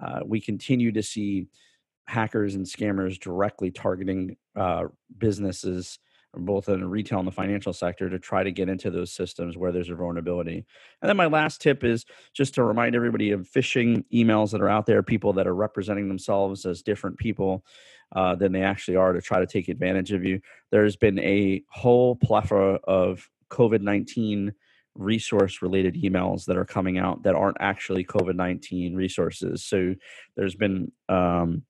uh, 0.00 0.20
we 0.24 0.40
continue 0.40 0.92
to 0.92 1.02
see 1.02 1.46
hackers 2.06 2.54
and 2.54 2.66
scammers 2.66 3.18
directly 3.18 3.70
targeting 3.70 4.36
uh, 4.56 4.84
businesses 5.16 5.98
both 6.36 6.68
in 6.68 6.80
the 6.80 6.86
retail 6.86 7.18
and 7.18 7.28
the 7.28 7.32
financial 7.32 7.72
sector 7.72 8.08
to 8.10 8.18
try 8.18 8.42
to 8.42 8.52
get 8.52 8.68
into 8.68 8.90
those 8.90 9.12
systems 9.12 9.56
where 9.56 9.72
there's 9.72 9.90
a 9.90 9.94
vulnerability. 9.94 10.64
And 11.02 11.08
then 11.08 11.16
my 11.16 11.26
last 11.26 11.60
tip 11.60 11.84
is 11.84 12.04
just 12.32 12.54
to 12.54 12.64
remind 12.64 12.94
everybody 12.94 13.30
of 13.30 13.48
phishing 13.48 14.04
emails 14.12 14.50
that 14.50 14.60
are 14.60 14.68
out 14.68 14.86
there, 14.86 15.02
people 15.02 15.32
that 15.34 15.46
are 15.46 15.54
representing 15.54 16.08
themselves 16.08 16.66
as 16.66 16.82
different 16.82 17.18
people 17.18 17.64
uh, 18.14 18.34
than 18.34 18.52
they 18.52 18.62
actually 18.62 18.96
are 18.96 19.12
to 19.12 19.20
try 19.20 19.40
to 19.40 19.46
take 19.46 19.68
advantage 19.68 20.12
of 20.12 20.24
you. 20.24 20.40
There's 20.70 20.96
been 20.96 21.18
a 21.18 21.62
whole 21.68 22.16
plethora 22.16 22.78
of 22.84 23.28
COVID 23.50 23.80
19 23.80 24.52
resource 24.94 25.60
related 25.62 25.96
emails 25.96 26.44
that 26.44 26.56
are 26.56 26.64
coming 26.64 26.98
out 26.98 27.24
that 27.24 27.34
aren't 27.34 27.56
actually 27.60 28.04
COVID 28.04 28.36
19 28.36 28.94
resources. 28.94 29.64
So 29.64 29.94
there's 30.36 30.54
been 30.54 30.92
um, 31.08 31.62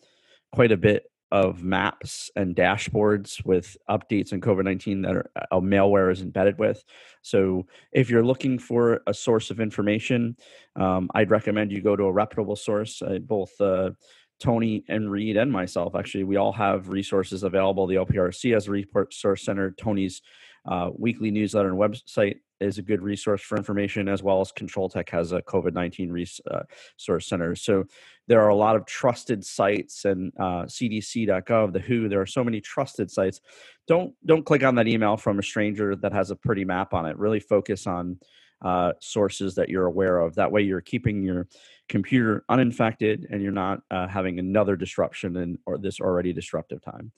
quite 0.53 0.72
a 0.72 0.77
bit 0.77 1.05
of 1.35 1.64
maps 1.64 2.31
and 2.37 2.55
dashboards 2.55 3.44
with 3.44 3.77
updates 3.90 4.33
on 4.33 4.40
COVID 4.40 4.62
19 4.62 5.03
that 5.03 5.16
are, 5.16 5.31
uh, 5.51 5.59
malware 5.59 6.12
is 6.12 6.23
embedded 6.23 6.61
with. 6.61 6.85
So, 7.23 7.66
if 7.90 8.09
you're 8.09 8.25
looking 8.25 8.57
for 8.57 9.01
a 9.09 9.12
source 9.12 9.51
of 9.51 9.59
information, 9.59 10.37
um, 10.77 11.11
I'd 11.12 11.33
recommend 11.33 11.73
you 11.73 11.83
go 11.83 11.97
to 11.97 12.05
a 12.05 12.12
reputable 12.12 12.55
source. 12.55 13.03
Uh, 13.03 13.18
both 13.18 13.51
uh, 13.61 13.90
Tony 14.38 14.85
and 14.88 15.11
Read 15.11 15.37
and 15.37 15.51
myself, 15.51 15.97
actually, 15.97 16.23
we 16.23 16.37
all 16.37 16.53
have 16.53 16.88
resources 16.88 17.42
available. 17.42 17.88
The 17.88 17.97
LPRC 17.97 18.55
has 18.55 18.68
a 18.68 18.70
resource 18.70 19.42
center. 19.42 19.73
Tony's 19.73 20.23
uh, 20.66 20.90
weekly 20.97 21.33
newsletter 21.33 21.68
and 21.68 21.79
website 21.79 22.37
is 22.64 22.79
a 22.79 22.83
good 22.83 23.03
resource 23.03 23.42
for 23.42 23.57
information, 23.57 24.09
as 24.09 24.22
well 24.22 24.40
as 24.40 24.50
ControlTek 24.53 25.09
has 25.11 25.33
a 25.33 25.42
COVID 25.42 25.74
19 25.74 26.11
resource 26.11 26.42
uh, 26.50 27.18
center. 27.18 27.55
So 27.55 27.85
there 28.27 28.40
are 28.40 28.48
a 28.48 28.55
lot 28.55 28.77
of 28.77 28.87
trusted 28.87 29.44
sites 29.44 30.05
and 30.05 30.33
uh, 30.38 30.64
CDC.gov, 30.64 31.72
the 31.72 31.81
WHO. 31.81 32.09
There 32.09 32.20
are 32.20 32.27
so 32.27 32.42
many 32.42 32.61
trusted 32.61 33.11
sites. 33.11 33.40
Don't 33.87 34.14
don't 34.24 34.44
click 34.44 34.64
on 34.64 34.74
that 34.77 34.88
email 34.88 35.16
from 35.16 35.38
a 35.38 35.42
stranger 35.42 35.94
that 35.96 36.12
has 36.12 36.31
a 36.31 36.37
pretty 36.37 36.64
map 36.64 36.94
on 36.94 37.07
it. 37.07 37.18
Really 37.18 37.40
focus 37.40 37.87
on 37.87 38.18
uh, 38.64 38.92
sources 39.00 39.55
that 39.57 39.68
you're 39.68 39.87
aware 39.87 40.18
of. 40.18 40.35
That 40.35 40.50
way, 40.50 40.62
you're 40.62 40.81
keeping 40.81 41.22
your 41.22 41.46
computer 41.88 42.44
uninfected 42.48 43.27
and 43.31 43.42
you're 43.42 43.53
not 43.53 43.81
uh, 43.90 44.09
having 44.09 44.38
another 44.38 44.74
disruption 44.74 45.37
in 45.37 45.59
or 45.66 45.77
this 45.79 46.00
already 46.00 46.33
disruptive 46.33 46.83
time. 46.83 47.12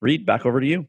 Read, 0.00 0.26
back 0.26 0.46
over 0.46 0.60
to 0.60 0.66
you. 0.66 0.88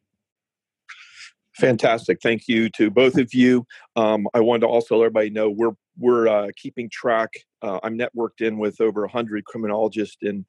Fantastic. 1.56 2.20
Thank 2.22 2.48
you 2.48 2.70
to 2.72 2.90
both 2.90 3.18
of 3.18 3.34
you. 3.34 3.66
Um, 3.96 4.28
I 4.34 4.40
wanted 4.40 4.62
to 4.62 4.68
also 4.68 4.96
let 4.98 5.06
everybody 5.06 5.30
know 5.30 5.50
we're 5.50 5.76
we're 5.98 6.28
uh, 6.28 6.48
keeping 6.56 6.90
track. 6.90 7.30
Uh, 7.62 7.80
I'm 7.84 7.98
networked 7.98 8.40
in 8.40 8.58
with 8.58 8.80
over 8.80 9.02
100 9.02 9.44
criminologists 9.46 10.18
in 10.22 10.46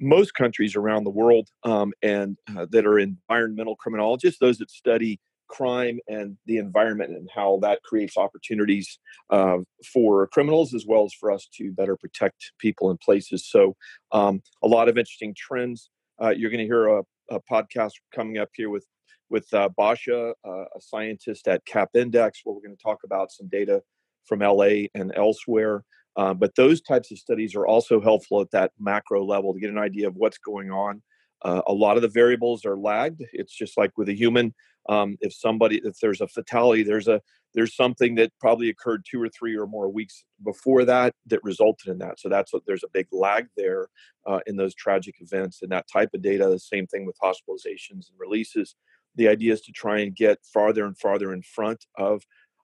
most 0.00 0.34
countries 0.34 0.74
around 0.74 1.04
the 1.04 1.10
world, 1.10 1.48
um, 1.64 1.92
and 2.02 2.38
uh, 2.56 2.66
that 2.70 2.86
are 2.86 2.98
environmental 2.98 3.76
criminologists, 3.76 4.40
those 4.40 4.58
that 4.58 4.70
study 4.70 5.20
crime 5.48 6.00
and 6.08 6.36
the 6.46 6.56
environment 6.56 7.10
and 7.10 7.28
how 7.32 7.58
that 7.60 7.80
creates 7.84 8.16
opportunities 8.16 8.98
uh, 9.30 9.58
for 9.92 10.26
criminals 10.28 10.74
as 10.74 10.86
well 10.86 11.04
as 11.04 11.12
for 11.12 11.30
us 11.30 11.46
to 11.54 11.70
better 11.72 11.96
protect 11.96 12.52
people 12.58 12.90
and 12.90 12.98
places. 13.00 13.46
So, 13.48 13.76
um, 14.10 14.42
a 14.62 14.66
lot 14.66 14.88
of 14.88 14.96
interesting 14.96 15.34
trends. 15.36 15.90
Uh, 16.20 16.30
you're 16.30 16.50
going 16.50 16.60
to 16.60 16.66
hear 16.66 16.86
a, 16.86 17.02
a 17.30 17.40
podcast 17.50 17.92
coming 18.14 18.38
up 18.38 18.48
here 18.54 18.70
with 18.70 18.86
with 19.34 19.52
uh, 19.52 19.68
Basha, 19.76 20.32
uh, 20.46 20.64
a 20.76 20.80
scientist 20.80 21.48
at 21.48 21.66
Cap 21.66 21.90
Index, 21.94 22.42
where 22.44 22.54
we're 22.54 22.62
going 22.62 22.76
to 22.76 22.82
talk 22.82 23.00
about 23.02 23.32
some 23.32 23.48
data 23.48 23.82
from 24.26 24.38
LA 24.38 24.86
and 24.94 25.12
elsewhere. 25.16 25.82
Uh, 26.14 26.32
but 26.32 26.54
those 26.54 26.80
types 26.80 27.10
of 27.10 27.18
studies 27.18 27.56
are 27.56 27.66
also 27.66 28.00
helpful 28.00 28.40
at 28.40 28.52
that 28.52 28.70
macro 28.78 29.24
level 29.24 29.52
to 29.52 29.58
get 29.58 29.70
an 29.70 29.78
idea 29.78 30.06
of 30.06 30.14
what's 30.14 30.38
going 30.38 30.70
on. 30.70 31.02
Uh, 31.42 31.62
a 31.66 31.72
lot 31.72 31.96
of 31.96 32.02
the 32.02 32.08
variables 32.08 32.64
are 32.64 32.76
lagged. 32.76 33.24
It's 33.32 33.52
just 33.52 33.76
like 33.76 33.90
with 33.98 34.08
a 34.08 34.14
human. 34.14 34.54
Um, 34.88 35.16
if 35.20 35.34
somebody, 35.34 35.80
if 35.82 35.98
there's 36.00 36.20
a 36.20 36.28
fatality, 36.28 36.84
there's 36.84 37.08
a 37.08 37.20
there's 37.54 37.74
something 37.74 38.14
that 38.16 38.32
probably 38.40 38.68
occurred 38.68 39.04
two 39.08 39.20
or 39.20 39.28
three 39.28 39.56
or 39.56 39.66
more 39.66 39.88
weeks 39.88 40.24
before 40.44 40.84
that 40.84 41.12
that 41.26 41.42
resulted 41.42 41.88
in 41.88 41.98
that. 41.98 42.20
So 42.20 42.28
that's 42.28 42.52
what 42.52 42.62
there's 42.66 42.84
a 42.84 42.92
big 42.92 43.08
lag 43.10 43.46
there 43.56 43.88
uh, 44.26 44.40
in 44.46 44.56
those 44.56 44.74
tragic 44.74 45.16
events 45.20 45.62
and 45.62 45.72
that 45.72 45.86
type 45.92 46.10
of 46.14 46.22
data. 46.22 46.48
The 46.48 46.58
same 46.58 46.86
thing 46.86 47.04
with 47.04 47.16
hospitalizations 47.22 48.08
and 48.08 48.18
releases 48.18 48.76
the 49.16 49.28
idea 49.28 49.52
is 49.52 49.60
to 49.62 49.72
try 49.72 50.00
and 50.00 50.14
get 50.14 50.38
farther 50.52 50.84
and 50.84 50.98
farther 50.98 51.32
in 51.32 51.42
front 51.42 51.84
of 51.96 52.22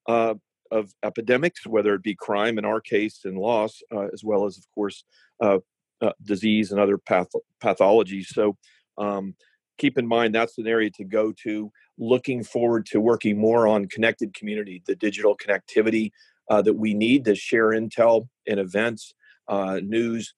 uh, 0.08 0.34
of 0.70 0.94
epidemics, 1.02 1.66
whether 1.66 1.94
it 1.94 2.02
be 2.02 2.14
crime 2.14 2.58
in 2.58 2.64
our 2.64 2.80
case 2.80 3.20
and 3.24 3.36
loss, 3.36 3.82
uh, 3.92 4.06
as 4.12 4.22
well 4.22 4.46
as, 4.46 4.56
of 4.56 4.64
course, 4.74 5.04
uh, 5.42 5.58
uh 6.00 6.12
disease 6.24 6.70
and 6.70 6.80
other 6.80 6.96
path- 6.96 7.26
pathologies. 7.62 8.26
So 8.26 8.56
um, 8.96 9.34
keep 9.78 9.98
in 9.98 10.06
mind 10.06 10.34
that's 10.34 10.58
an 10.58 10.66
area 10.66 10.90
to 10.90 11.04
go 11.04 11.32
to. 11.42 11.70
Looking 11.98 12.44
forward 12.44 12.86
to 12.86 13.00
working 13.00 13.38
more 13.38 13.66
on 13.66 13.86
connected 13.86 14.32
community, 14.32 14.82
the 14.86 14.94
digital 14.94 15.36
connectivity 15.36 16.12
uh, 16.48 16.62
that 16.62 16.74
we 16.74 16.94
need 16.94 17.24
to 17.24 17.34
share 17.34 17.68
intel 17.68 18.28
and 18.46 18.60
events, 18.60 19.12
uh, 19.48 19.80
news. 19.82 20.34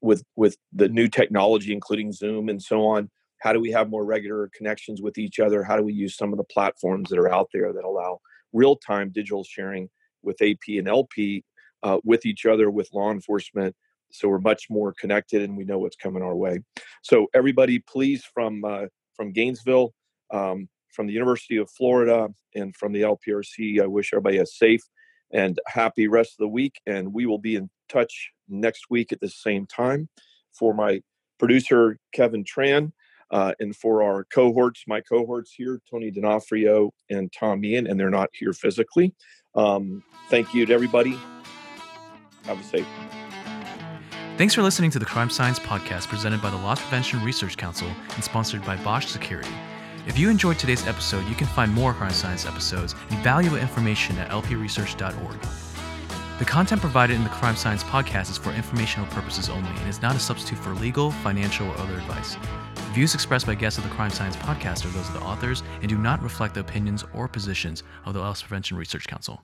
with 0.00 0.22
with 0.36 0.56
the 0.72 0.88
new 0.88 1.08
technology, 1.08 1.72
including 1.72 2.12
Zoom 2.12 2.48
and 2.48 2.62
so 2.62 2.86
on, 2.86 3.10
how 3.40 3.52
do 3.52 3.60
we 3.60 3.70
have 3.70 3.88
more 3.88 4.04
regular 4.04 4.50
connections 4.54 5.00
with 5.00 5.18
each 5.18 5.38
other 5.38 5.62
how 5.62 5.76
do 5.76 5.82
we 5.82 5.92
use 5.92 6.16
some 6.16 6.32
of 6.32 6.38
the 6.38 6.44
platforms 6.44 7.08
that 7.08 7.18
are 7.18 7.32
out 7.32 7.48
there 7.52 7.72
that 7.72 7.84
allow 7.84 8.18
real-time 8.52 9.10
digital 9.10 9.44
sharing 9.44 9.88
with 10.22 10.40
ap 10.42 10.62
and 10.68 10.88
lp 10.88 11.44
uh, 11.82 11.98
with 12.04 12.26
each 12.26 12.46
other, 12.46 12.70
with 12.70 12.92
law 12.92 13.10
enforcement. 13.10 13.74
So 14.10 14.28
we're 14.28 14.40
much 14.40 14.66
more 14.70 14.94
connected, 14.98 15.42
and 15.42 15.56
we 15.56 15.64
know 15.64 15.78
what's 15.78 15.96
coming 15.96 16.22
our 16.22 16.34
way. 16.34 16.60
So 17.02 17.26
everybody, 17.34 17.78
please 17.78 18.24
from 18.24 18.64
uh, 18.64 18.86
from 19.14 19.32
Gainesville, 19.32 19.92
um, 20.32 20.68
from 20.92 21.06
the 21.06 21.12
University 21.12 21.56
of 21.56 21.70
Florida, 21.70 22.28
and 22.54 22.74
from 22.74 22.92
the 22.92 23.02
LPRC, 23.02 23.80
I 23.82 23.86
wish 23.86 24.12
everybody 24.12 24.38
a 24.38 24.46
safe 24.46 24.82
and 25.30 25.58
happy 25.66 26.08
rest 26.08 26.32
of 26.32 26.38
the 26.38 26.48
week. 26.48 26.80
And 26.86 27.12
we 27.12 27.26
will 27.26 27.38
be 27.38 27.56
in 27.56 27.68
touch 27.88 28.30
next 28.48 28.86
week 28.88 29.12
at 29.12 29.20
the 29.20 29.28
same 29.28 29.66
time. 29.66 30.08
For 30.58 30.72
my 30.72 31.02
producer 31.38 31.98
Kevin 32.12 32.44
Tran. 32.44 32.92
Uh, 33.30 33.52
and 33.60 33.76
for 33.76 34.02
our 34.02 34.24
cohorts, 34.24 34.84
my 34.86 35.00
cohorts 35.00 35.52
here, 35.52 35.80
Tony 35.90 36.10
D'Onofrio 36.10 36.92
and 37.10 37.32
Tom 37.32 37.60
Meehan, 37.60 37.86
and 37.86 37.98
they're 37.98 38.10
not 38.10 38.30
here 38.32 38.52
physically. 38.52 39.14
Um, 39.54 40.02
thank 40.30 40.54
you 40.54 40.66
to 40.66 40.72
everybody. 40.72 41.18
Have 42.44 42.60
a 42.60 42.64
safe. 42.64 42.86
Thanks 44.38 44.54
for 44.54 44.62
listening 44.62 44.90
to 44.92 44.98
the 44.98 45.04
Crime 45.04 45.30
Science 45.30 45.58
Podcast 45.58 46.06
presented 46.06 46.40
by 46.40 46.50
the 46.50 46.56
Loss 46.56 46.80
Prevention 46.82 47.22
Research 47.24 47.56
Council 47.56 47.88
and 48.14 48.22
sponsored 48.22 48.64
by 48.64 48.76
Bosch 48.76 49.06
Security. 49.06 49.50
If 50.06 50.16
you 50.16 50.30
enjoyed 50.30 50.58
today's 50.58 50.86
episode, 50.86 51.26
you 51.28 51.34
can 51.34 51.48
find 51.48 51.72
more 51.72 51.92
Crime 51.92 52.12
Science 52.12 52.46
episodes 52.46 52.94
and 53.10 53.18
valuable 53.24 53.58
information 53.58 54.16
at 54.18 54.30
lpresearch.org. 54.30 55.67
The 56.38 56.44
content 56.44 56.80
provided 56.80 57.16
in 57.16 57.24
the 57.24 57.30
Crime 57.30 57.56
Science 57.56 57.82
podcast 57.82 58.30
is 58.30 58.38
for 58.38 58.52
informational 58.52 59.08
purposes 59.08 59.48
only 59.48 59.70
and 59.70 59.88
is 59.88 60.00
not 60.00 60.14
a 60.14 60.20
substitute 60.20 60.60
for 60.60 60.72
legal, 60.72 61.10
financial, 61.10 61.66
or 61.66 61.76
other 61.78 61.94
advice. 61.94 62.36
The 62.76 62.92
views 62.92 63.12
expressed 63.12 63.44
by 63.44 63.56
guests 63.56 63.76
of 63.76 63.82
the 63.82 63.90
Crime 63.90 64.10
Science 64.10 64.36
podcast 64.36 64.84
are 64.84 64.90
those 64.90 65.08
of 65.08 65.14
the 65.14 65.20
authors 65.20 65.64
and 65.80 65.88
do 65.88 65.98
not 65.98 66.22
reflect 66.22 66.54
the 66.54 66.60
opinions 66.60 67.04
or 67.12 67.26
positions 67.26 67.82
of 68.04 68.14
the 68.14 68.20
Loss 68.20 68.42
Prevention 68.42 68.76
Research 68.76 69.08
Council. 69.08 69.42